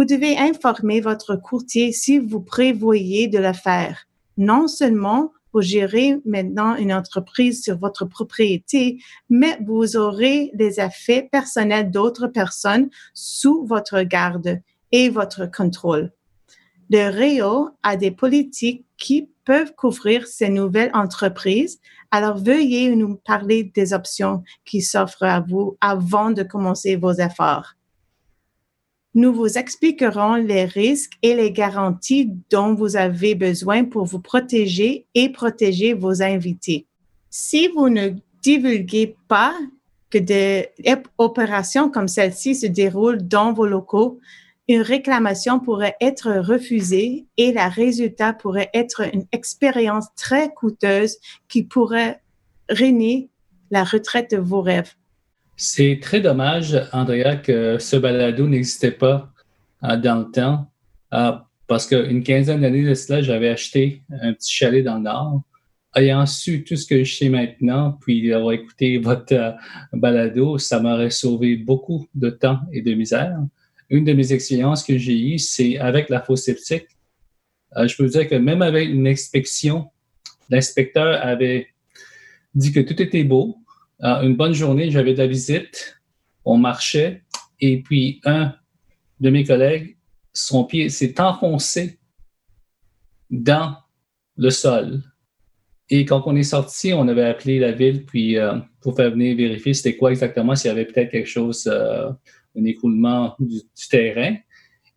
Vous 0.00 0.06
devez 0.06 0.38
informer 0.38 1.02
votre 1.02 1.36
courtier 1.36 1.92
si 1.92 2.18
vous 2.18 2.40
prévoyez 2.40 3.28
de 3.28 3.36
le 3.36 3.52
faire. 3.52 4.08
Non 4.38 4.66
seulement 4.66 5.30
vous 5.52 5.60
gérez 5.60 6.16
maintenant 6.24 6.74
une 6.74 6.94
entreprise 6.94 7.62
sur 7.62 7.76
votre 7.76 8.06
propriété, 8.06 8.98
mais 9.28 9.58
vous 9.62 9.98
aurez 9.98 10.52
les 10.54 10.80
effets 10.80 11.28
personnels 11.30 11.90
d'autres 11.90 12.28
personnes 12.28 12.88
sous 13.12 13.66
votre 13.66 14.00
garde 14.00 14.62
et 14.90 15.10
votre 15.10 15.44
contrôle. 15.44 16.12
Le 16.88 17.42
REO 17.42 17.68
a 17.82 17.96
des 17.96 18.10
politiques 18.10 18.86
qui 18.96 19.28
peuvent 19.44 19.74
couvrir 19.74 20.26
ces 20.26 20.48
nouvelles 20.48 20.92
entreprises. 20.94 21.78
Alors, 22.10 22.38
veuillez 22.38 22.96
nous 22.96 23.16
parler 23.16 23.64
des 23.64 23.92
options 23.92 24.44
qui 24.64 24.80
s'offrent 24.80 25.24
à 25.24 25.40
vous 25.40 25.76
avant 25.82 26.30
de 26.30 26.42
commencer 26.42 26.96
vos 26.96 27.12
efforts. 27.12 27.74
Nous 29.14 29.32
vous 29.32 29.58
expliquerons 29.58 30.34
les 30.34 30.64
risques 30.64 31.14
et 31.22 31.34
les 31.34 31.50
garanties 31.50 32.30
dont 32.50 32.74
vous 32.74 32.96
avez 32.96 33.34
besoin 33.34 33.84
pour 33.84 34.04
vous 34.04 34.20
protéger 34.20 35.06
et 35.14 35.30
protéger 35.30 35.94
vos 35.94 36.22
invités. 36.22 36.86
Si 37.28 37.68
vous 37.68 37.88
ne 37.88 38.10
divulguez 38.42 39.16
pas 39.26 39.54
que 40.10 40.18
des 40.18 40.68
opérations 41.18 41.90
comme 41.90 42.08
celle-ci 42.08 42.54
se 42.54 42.66
déroulent 42.66 43.26
dans 43.26 43.52
vos 43.52 43.66
locaux, 43.66 44.20
une 44.68 44.82
réclamation 44.82 45.58
pourrait 45.58 45.96
être 46.00 46.30
refusée 46.30 47.26
et 47.36 47.52
le 47.52 47.68
résultat 47.68 48.32
pourrait 48.32 48.70
être 48.74 49.02
une 49.12 49.26
expérience 49.32 50.06
très 50.16 50.54
coûteuse 50.54 51.16
qui 51.48 51.64
pourrait 51.64 52.22
ruiner 52.68 53.28
la 53.72 53.82
retraite 53.82 54.30
de 54.30 54.36
vos 54.36 54.62
rêves. 54.62 54.94
C'est 55.62 55.98
très 56.00 56.22
dommage, 56.22 56.80
Andrea, 56.94 57.36
que 57.36 57.78
ce 57.78 57.96
balado 57.96 58.48
n'existait 58.48 58.92
pas 58.92 59.30
euh, 59.84 59.98
dans 59.98 60.20
le 60.20 60.30
temps, 60.30 60.70
euh, 61.12 61.32
parce 61.66 61.86
qu'une 61.86 62.22
quinzaine 62.22 62.62
d'années 62.62 62.88
de 62.88 62.94
cela, 62.94 63.20
j'avais 63.20 63.50
acheté 63.50 64.02
un 64.22 64.32
petit 64.32 64.50
chalet 64.50 64.82
dans 64.82 64.96
le 64.96 65.02
Nord. 65.02 65.42
Ayant 65.94 66.24
su 66.24 66.64
tout 66.64 66.76
ce 66.76 66.86
que 66.86 67.04
je 67.04 67.14
sais 67.14 67.28
maintenant, 67.28 67.98
puis 68.00 68.32
avoir 68.32 68.52
écouté 68.52 68.96
votre 68.96 69.34
euh, 69.34 69.52
balado, 69.92 70.56
ça 70.56 70.80
m'aurait 70.80 71.10
sauvé 71.10 71.56
beaucoup 71.56 72.08
de 72.14 72.30
temps 72.30 72.60
et 72.72 72.80
de 72.80 72.94
misère 72.94 73.36
une 73.90 74.04
de 74.04 74.12
mes 74.12 74.32
expériences 74.32 74.84
que 74.84 74.96
j'ai 74.96 75.18
eues, 75.18 75.38
c'est 75.38 75.76
avec 75.78 76.08
la 76.08 76.20
fosse 76.20 76.44
septique. 76.44 76.86
Euh, 77.76 77.86
je 77.86 77.96
peux 77.96 78.04
vous 78.04 78.12
dire 78.12 78.28
que 78.28 78.36
même 78.36 78.62
avec 78.62 78.88
une 78.88 79.06
inspection, 79.06 79.90
l'inspecteur 80.48 81.20
avait 81.24 81.66
dit 82.54 82.72
que 82.72 82.80
tout 82.80 83.00
était 83.02 83.24
beau. 83.24 83.56
Euh, 84.02 84.22
une 84.22 84.36
bonne 84.36 84.54
journée, 84.54 84.90
j'avais 84.90 85.12
de 85.12 85.18
la 85.18 85.26
visite, 85.26 86.00
on 86.44 86.56
marchait, 86.56 87.22
et 87.60 87.82
puis 87.82 88.20
un 88.24 88.54
de 89.20 89.30
mes 89.30 89.44
collègues, 89.44 89.96
son 90.32 90.64
pied 90.64 90.88
s'est 90.88 91.20
enfoncé 91.20 91.98
dans 93.28 93.76
le 94.36 94.50
sol. 94.50 95.02
Et 95.90 96.04
quand 96.04 96.22
on 96.26 96.36
est 96.36 96.44
sorti, 96.44 96.92
on 96.94 97.08
avait 97.08 97.24
appelé 97.24 97.58
la 97.58 97.72
ville 97.72 98.06
puis 98.06 98.38
euh, 98.38 98.54
pour 98.80 98.96
faire 98.96 99.10
venir 99.10 99.36
vérifier 99.36 99.74
c'était 99.74 99.96
quoi 99.96 100.10
exactement, 100.10 100.54
s'il 100.54 100.68
y 100.68 100.72
avait 100.72 100.86
peut-être 100.86 101.10
quelque 101.10 101.28
chose 101.28 101.68
un 101.68 102.64
écoulement 102.64 103.34
du, 103.38 103.60
terrain. 103.90 104.36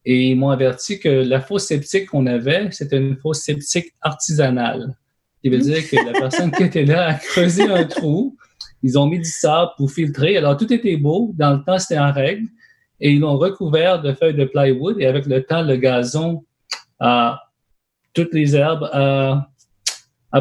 Et 0.05 0.29
ils 0.29 0.35
m'ont 0.35 0.49
averti 0.49 0.99
que 0.99 1.09
la 1.09 1.39
fosse 1.39 1.67
septique 1.67 2.07
qu'on 2.09 2.25
avait, 2.27 2.69
c'était 2.71 2.97
une 2.97 3.15
fosse 3.17 3.41
septique 3.41 3.93
artisanale. 4.01 4.97
Qui 5.41 5.49
veut 5.49 5.59
dire 5.59 5.89
que 5.89 5.95
la 5.95 6.13
personne 6.13 6.51
qui 6.51 6.63
était 6.63 6.85
là 6.85 7.07
a 7.07 7.13
creusé 7.15 7.63
un 7.63 7.83
trou, 7.83 8.37
ils 8.83 8.99
ont 8.99 9.07
mis 9.07 9.19
du 9.19 9.29
sable 9.29 9.71
pour 9.77 9.91
filtrer. 9.91 10.37
Alors, 10.37 10.57
tout 10.57 10.71
était 10.71 10.97
beau. 10.97 11.31
Dans 11.35 11.53
le 11.53 11.63
temps, 11.63 11.79
c'était 11.79 11.99
en 11.99 12.11
règle. 12.11 12.47
Et 12.99 13.11
ils 13.13 13.19
l'ont 13.19 13.37
recouvert 13.37 14.01
de 14.01 14.13
feuilles 14.13 14.35
de 14.35 14.45
plywood. 14.45 14.99
Et 14.99 15.05
avec 15.05 15.25
le 15.25 15.43
temps, 15.43 15.61
le 15.61 15.77
gazon, 15.77 16.43
toutes 18.13 18.33
les 18.33 18.55
herbes, 18.55 18.89
a, 18.93 19.47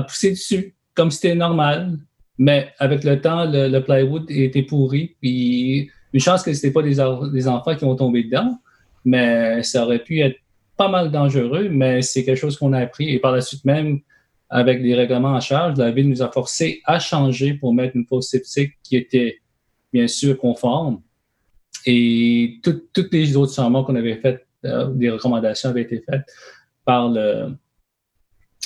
poussé 0.06 0.30
dessus, 0.30 0.74
comme 0.94 1.10
c'était 1.10 1.34
normal. 1.34 1.98
Mais 2.36 2.72
avec 2.78 3.04
le 3.04 3.20
temps, 3.20 3.44
le, 3.44 3.68
le 3.68 3.82
plywood 3.82 4.30
était 4.30 4.62
pourri. 4.62 5.16
Puis 5.20 5.90
une 6.12 6.20
chance 6.20 6.42
que 6.42 6.52
ce 6.52 6.58
n'était 6.58 6.72
pas 6.72 6.82
des, 6.82 7.48
enfants 7.48 7.74
qui 7.74 7.84
ont 7.84 7.96
tombé 7.96 8.24
dedans, 8.24 8.58
mais 9.04 9.62
ça 9.62 9.84
aurait 9.84 10.02
pu 10.02 10.20
être 10.20 10.36
pas 10.76 10.88
mal 10.88 11.10
dangereux, 11.10 11.68
mais 11.70 12.02
c'est 12.02 12.24
quelque 12.24 12.38
chose 12.38 12.58
qu'on 12.58 12.72
a 12.72 12.80
appris. 12.80 13.10
Et 13.10 13.18
par 13.18 13.32
la 13.32 13.40
suite 13.40 13.64
même, 13.64 14.00
avec 14.52 14.82
les 14.82 14.94
règlements 14.94 15.30
en 15.30 15.40
charge, 15.40 15.78
la 15.78 15.90
ville 15.90 16.10
nous 16.10 16.22
a 16.22 16.30
forcé 16.30 16.82
à 16.84 16.98
changer 16.98 17.54
pour 17.54 17.72
mettre 17.72 17.96
une 17.96 18.06
fosse 18.06 18.28
septique 18.28 18.74
qui 18.82 18.96
était 18.96 19.40
bien 19.92 20.06
sûr 20.06 20.36
conforme. 20.36 21.00
Et 21.86 22.60
toutes 22.62 23.12
les 23.12 23.34
autres 23.34 23.54
changements 23.54 23.82
qu'on 23.82 23.96
avait 23.96 24.16
fait, 24.16 24.46
euh, 24.66 24.92
des 24.92 25.08
recommandations 25.08 25.70
avaient 25.70 25.82
été 25.82 26.04
faites 26.06 26.26
par 26.84 27.08
le, 27.08 27.56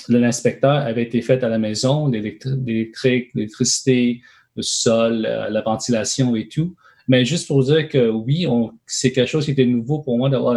l'inspecteur 0.08 0.72
avait 0.72 1.04
été 1.04 1.22
fait 1.22 1.44
à 1.44 1.48
la 1.48 1.58
maison, 1.58 2.08
l'électrique, 2.08 3.30
l'électricité, 3.34 4.22
le 4.56 4.62
sol, 4.62 5.24
euh, 5.24 5.48
la 5.48 5.62
ventilation 5.62 6.34
et 6.34 6.48
tout. 6.48 6.74
Mais 7.06 7.24
juste 7.24 7.46
pour 7.46 7.62
dire 7.62 7.88
que 7.88 8.10
oui, 8.10 8.44
c'est 8.86 9.12
quelque 9.12 9.28
chose 9.28 9.44
qui 9.44 9.52
était 9.52 9.66
nouveau 9.66 10.00
pour 10.00 10.18
moi 10.18 10.28
d'avoir 10.30 10.54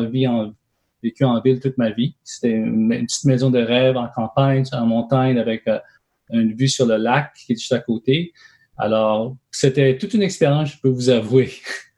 vécu 1.03 1.23
en 1.23 1.39
ville 1.41 1.59
toute 1.59 1.77
ma 1.77 1.91
vie. 1.91 2.15
C'était 2.23 2.51
une, 2.51 2.89
petite 2.89 3.25
maison 3.25 3.49
de 3.49 3.59
rêve 3.59 3.97
en 3.97 4.07
campagne, 4.07 4.63
en 4.71 4.85
montagne, 4.85 5.37
avec 5.37 5.67
euh, 5.67 5.79
une 6.31 6.53
vue 6.53 6.67
sur 6.67 6.85
le 6.85 6.97
lac 6.97 7.33
qui 7.33 7.53
est 7.53 7.55
juste 7.55 7.73
à 7.73 7.79
côté. 7.79 8.33
Alors, 8.77 9.35
c'était 9.51 9.97
toute 9.97 10.13
une 10.13 10.23
expérience, 10.23 10.71
je 10.71 10.77
peux 10.81 10.89
vous 10.89 11.09
avouer. 11.09 11.51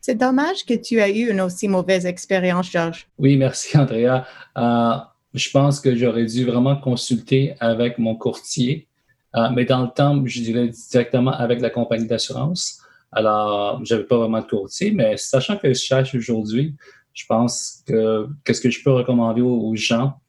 C'est 0.00 0.16
dommage 0.16 0.66
que 0.66 0.74
tu 0.74 0.98
aies 0.98 1.18
eu 1.18 1.30
une 1.30 1.40
aussi 1.40 1.66
mauvaise 1.66 2.04
expérience, 2.04 2.70
Georges. 2.70 3.06
Oui, 3.16 3.38
merci, 3.38 3.76
Andrea. 3.78 4.26
Euh, 4.58 4.96
je 5.32 5.50
pense 5.50 5.80
que 5.80 5.96
j'aurais 5.96 6.26
dû 6.26 6.44
vraiment 6.44 6.76
consulter 6.76 7.54
avec 7.58 7.98
mon 7.98 8.14
courtier, 8.14 8.86
euh, 9.34 9.48
mais 9.54 9.64
dans 9.64 9.82
le 9.82 9.88
temps, 9.88 10.22
je 10.26 10.42
dirais 10.42 10.70
directement 10.90 11.32
avec 11.32 11.60
la 11.60 11.70
compagnie 11.70 12.06
d'assurance. 12.06 12.80
Alors, 13.12 13.84
je 13.84 13.94
n'avais 13.94 14.06
pas 14.06 14.18
vraiment 14.18 14.40
de 14.40 14.46
courtier, 14.46 14.90
mais 14.90 15.16
sachant 15.16 15.56
que 15.56 15.68
je 15.68 15.78
cherche 15.78 16.14
aujourd'hui, 16.14 16.74
je 17.14 17.24
pense 17.26 17.82
que 17.86 18.28
qu'est-ce 18.44 18.60
que 18.60 18.70
je 18.70 18.82
peux 18.82 18.90
recommander 18.90 19.40
aux, 19.40 19.74
gens 19.76 20.20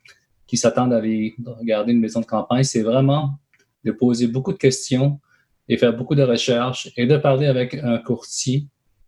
qui 0.47 0.57
s'attendent 0.57 0.93
à 0.93 0.97
aller 0.97 1.35
regarder 1.45 1.91
une 1.91 1.99
maison 1.99 2.21
de 2.21 2.25
campagne, 2.25 2.63
c'est 2.63 2.83
vraiment 2.83 3.39
de 3.83 3.91
poser 3.91 4.27
beaucoup 4.27 4.53
de 4.53 4.57
questions 4.57 5.19
et 5.67 5.77
faire 5.77 5.95
beaucoup 5.95 6.15
de 6.15 6.21
recherches 6.21 6.89
et 6.95 7.07
de 7.07 7.17
parler 7.17 7.47
avec 7.47 7.73
un 7.73 7.97
courtier 7.97 8.67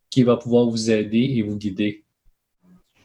qui 0.10 0.24
va 0.24 0.38
pouvoir 0.38 0.66
vous 0.66 0.90
aider 0.90 1.34
et 1.36 1.44
vous 1.44 1.56
guider. 1.56 2.04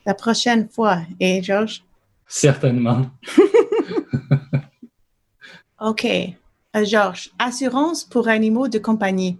La 0.06 0.14
prochaine 0.14 0.68
fois, 0.68 1.02
et 1.20 1.42
Georges? 1.42 1.84
Certainement. 2.26 3.10
OK. 5.80 6.04
Euh, 6.04 6.84
Georges, 6.84 7.30
assurance 7.38 8.04
pour 8.04 8.28
animaux 8.28 8.68
de 8.68 8.78
compagnie. 8.78 9.38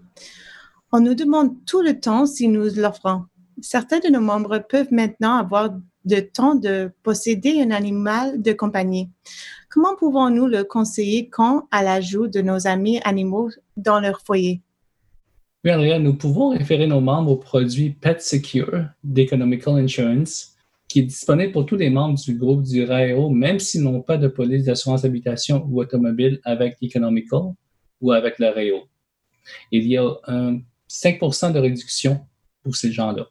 On 0.93 1.01
nous 1.01 1.15
demande 1.15 1.65
tout 1.65 1.81
le 1.81 1.99
temps 1.99 2.27
si 2.27 2.49
nous 2.49 2.69
l'offrons. 2.77 3.25
Certains 3.63 4.01
de 4.01 4.09
nos 4.09 4.21
membres 4.21 4.59
peuvent 4.69 4.93
maintenant 4.93 5.37
avoir 5.37 5.71
de 6.05 6.19
temps 6.19 6.57
de 6.57 6.91
posséder 7.05 7.63
un 7.63 7.71
animal 7.71 8.43
de 8.43 8.53
compagnie. 8.53 9.09
Comment 9.71 9.95
pouvons-nous 9.95 10.49
le 10.49 10.65
conseiller 10.65 11.29
quant 11.29 11.69
à 11.71 11.85
l'ajout 11.85 12.27
de 12.27 12.41
nos 12.41 12.67
amis 12.67 13.01
animaux 13.05 13.51
dans 13.77 14.01
leur 14.01 14.21
foyer? 14.21 14.63
Oui, 15.65 15.73
Andrea, 15.73 16.01
nous 16.01 16.15
pouvons 16.15 16.49
référer 16.49 16.89
nos 16.89 17.01
membres 17.01 17.31
au 17.31 17.37
produit 17.37 17.91
Pet 17.91 18.21
Secure 18.21 18.87
d'Economical 19.05 19.77
Insurance, 19.77 20.57
qui 20.89 20.99
est 20.99 21.05
disponible 21.05 21.53
pour 21.53 21.65
tous 21.65 21.77
les 21.77 21.89
membres 21.89 22.19
du 22.19 22.35
groupe 22.35 22.65
du 22.65 22.83
RAEO, 22.83 23.31
même 23.31 23.61
s'ils 23.61 23.85
n'ont 23.85 24.03
pas 24.03 24.17
de 24.17 24.27
police 24.27 24.65
d'assurance 24.65 25.05
habitation 25.05 25.65
ou 25.71 25.81
automobile 25.81 26.41
avec 26.43 26.79
Economical 26.83 27.53
ou 28.01 28.11
avec 28.11 28.41
le 28.41 28.49
RAEO. 28.49 28.89
Il 29.71 29.87
y 29.87 29.97
a 29.97 30.11
un 30.27 30.59
5% 30.91 31.53
de 31.53 31.61
réduction 31.61 32.27
pour 32.65 32.75
ces 32.75 32.91
gens-là. 32.91 33.29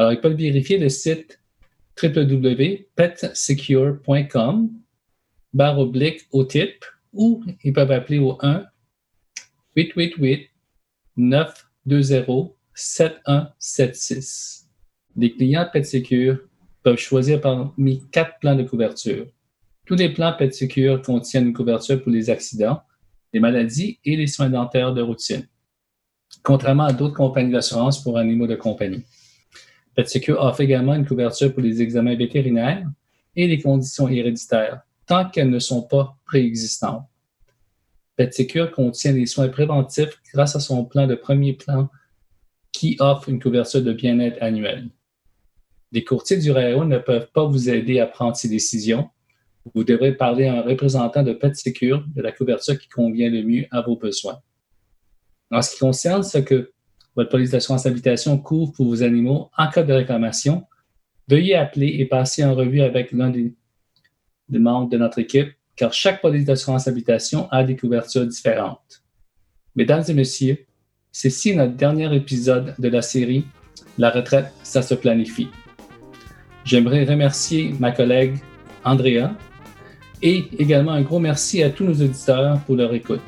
Alors, 0.00 0.12
ils 0.14 0.20
peuvent 0.20 0.32
vérifier 0.32 0.78
le 0.78 0.88
site 0.88 1.38
www.petsecure.com 2.02 4.70
barre 5.52 5.78
oblique 5.78 6.26
au 6.32 6.44
type 6.44 6.82
ou 7.12 7.44
ils 7.62 7.74
peuvent 7.74 7.90
appeler 7.90 8.18
au 8.18 8.38
1 8.40 8.64
888 9.76 10.48
920 11.18 12.48
7176. 12.72 14.70
Les 15.16 15.36
clients 15.36 15.68
PetSecure 15.70 16.38
peuvent 16.82 16.96
choisir 16.96 17.42
parmi 17.42 18.02
quatre 18.10 18.38
plans 18.40 18.56
de 18.56 18.62
couverture. 18.62 19.26
Tous 19.84 19.96
les 19.96 20.14
plans 20.14 20.32
PetSecure 20.32 21.02
contiennent 21.02 21.48
une 21.48 21.52
couverture 21.52 22.02
pour 22.02 22.10
les 22.10 22.30
accidents, 22.30 22.80
les 23.34 23.40
maladies 23.40 23.98
et 24.06 24.16
les 24.16 24.28
soins 24.28 24.48
dentaires 24.48 24.94
de 24.94 25.02
routine, 25.02 25.46
contrairement 26.42 26.84
à 26.84 26.94
d'autres 26.94 27.16
compagnies 27.16 27.52
d'assurance 27.52 28.02
pour 28.02 28.16
animaux 28.16 28.46
de 28.46 28.56
compagnie. 28.56 29.04
PetSecure 30.00 30.40
offre 30.40 30.62
également 30.62 30.94
une 30.94 31.04
couverture 31.04 31.52
pour 31.52 31.62
les 31.62 31.82
examens 31.82 32.14
vétérinaires 32.14 32.88
et 33.36 33.46
les 33.46 33.60
conditions 33.60 34.08
héréditaires, 34.08 34.80
tant 35.06 35.28
qu'elles 35.28 35.50
ne 35.50 35.58
sont 35.58 35.82
pas 35.82 36.16
préexistantes. 36.24 37.04
PetSecure 38.16 38.70
contient 38.70 39.12
des 39.12 39.26
soins 39.26 39.48
préventifs 39.48 40.18
grâce 40.32 40.56
à 40.56 40.60
son 40.60 40.86
plan 40.86 41.06
de 41.06 41.14
premier 41.14 41.52
plan 41.52 41.90
qui 42.72 42.96
offre 42.98 43.28
une 43.28 43.42
couverture 43.42 43.82
de 43.82 43.92
bien-être 43.92 44.42
annuelle. 44.42 44.88
Les 45.92 46.02
courtiers 46.02 46.38
du 46.38 46.50
RAO 46.50 46.86
ne 46.86 46.96
peuvent 46.96 47.30
pas 47.34 47.44
vous 47.44 47.68
aider 47.68 48.00
à 48.00 48.06
prendre 48.06 48.36
ces 48.36 48.48
décisions. 48.48 49.10
Vous 49.74 49.84
devrez 49.84 50.16
parler 50.16 50.46
à 50.46 50.54
un 50.54 50.62
représentant 50.62 51.22
de 51.22 51.34
PetSecure 51.34 52.06
de 52.16 52.22
la 52.22 52.32
couverture 52.32 52.78
qui 52.78 52.88
convient 52.88 53.28
le 53.28 53.42
mieux 53.42 53.66
à 53.70 53.82
vos 53.82 53.96
besoins. 53.96 54.40
En 55.50 55.60
ce 55.60 55.72
qui 55.72 55.80
concerne 55.80 56.22
ce 56.22 56.38
que 56.38 56.72
votre 57.16 57.30
police 57.30 57.50
d'assurance 57.50 57.86
habitation 57.86 58.38
couvre 58.38 58.72
pour 58.72 58.86
vos 58.86 59.02
animaux 59.02 59.50
en 59.56 59.68
cas 59.68 59.82
de 59.82 59.92
réclamation, 59.92 60.64
veuillez 61.28 61.54
appeler 61.54 61.96
et 61.98 62.06
passer 62.06 62.44
en 62.44 62.54
revue 62.54 62.80
avec 62.80 63.12
l'un 63.12 63.30
des 63.30 63.54
membres 64.58 64.88
de 64.88 64.98
notre 64.98 65.18
équipe 65.18 65.52
car 65.80 65.92
chaque 65.94 66.20
police 66.20 66.44
d'assurance 66.44 66.88
habitation 66.88 67.48
a 67.50 67.64
des 67.64 67.74
couvertures 67.74 68.26
différentes. 68.26 69.02
Mesdames 69.76 70.04
et 70.08 70.12
messieurs, 70.12 70.66
ceci 71.10 71.50
est 71.50 71.54
notre 71.54 71.74
dernier 71.74 72.14
épisode 72.14 72.74
de 72.78 72.88
la 72.88 73.00
série 73.00 73.46
La 73.96 74.10
retraite, 74.10 74.52
ça 74.62 74.82
se 74.82 74.94
planifie. 74.94 75.48
J'aimerais 76.64 77.04
remercier 77.04 77.74
ma 77.78 77.92
collègue 77.92 78.38
Andrea 78.84 79.30
et 80.22 80.48
également 80.58 80.92
un 80.92 81.02
gros 81.02 81.18
merci 81.18 81.62
à 81.62 81.70
tous 81.70 81.84
nos 81.84 81.94
auditeurs 81.94 82.60
pour 82.66 82.76
leur 82.76 82.92
écoute. 82.92 83.22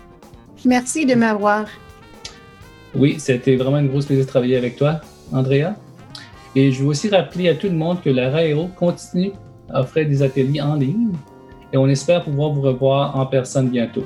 Merci 0.65 1.07
de 1.07 1.15
m'avoir. 1.15 1.67
Oui, 2.95 3.17
c'était 3.19 3.57
vraiment 3.57 3.79
une 3.79 3.89
grosse 3.89 4.07
plaisir 4.07 4.25
de 4.25 4.31
travailler 4.31 4.57
avec 4.57 4.77
toi, 4.77 5.01
Andrea. 5.33 5.75
Et 6.55 6.71
je 6.71 6.83
veux 6.83 6.89
aussi 6.89 7.09
rappeler 7.09 7.49
à 7.49 7.55
tout 7.55 7.69
le 7.69 7.75
monde 7.75 8.03
que 8.03 8.11
la 8.11 8.31
RAEO 8.31 8.69
continue 8.77 9.33
à 9.71 9.81
offrir 9.81 10.07
des 10.07 10.23
ateliers 10.23 10.61
en 10.61 10.75
ligne 10.75 11.13
et 11.73 11.79
on 11.79 11.89
espère 11.89 12.23
pouvoir 12.23 12.51
vous 12.51 12.61
revoir 12.61 13.17
en 13.17 13.25
personne 13.27 13.71
bientôt. 13.71 14.05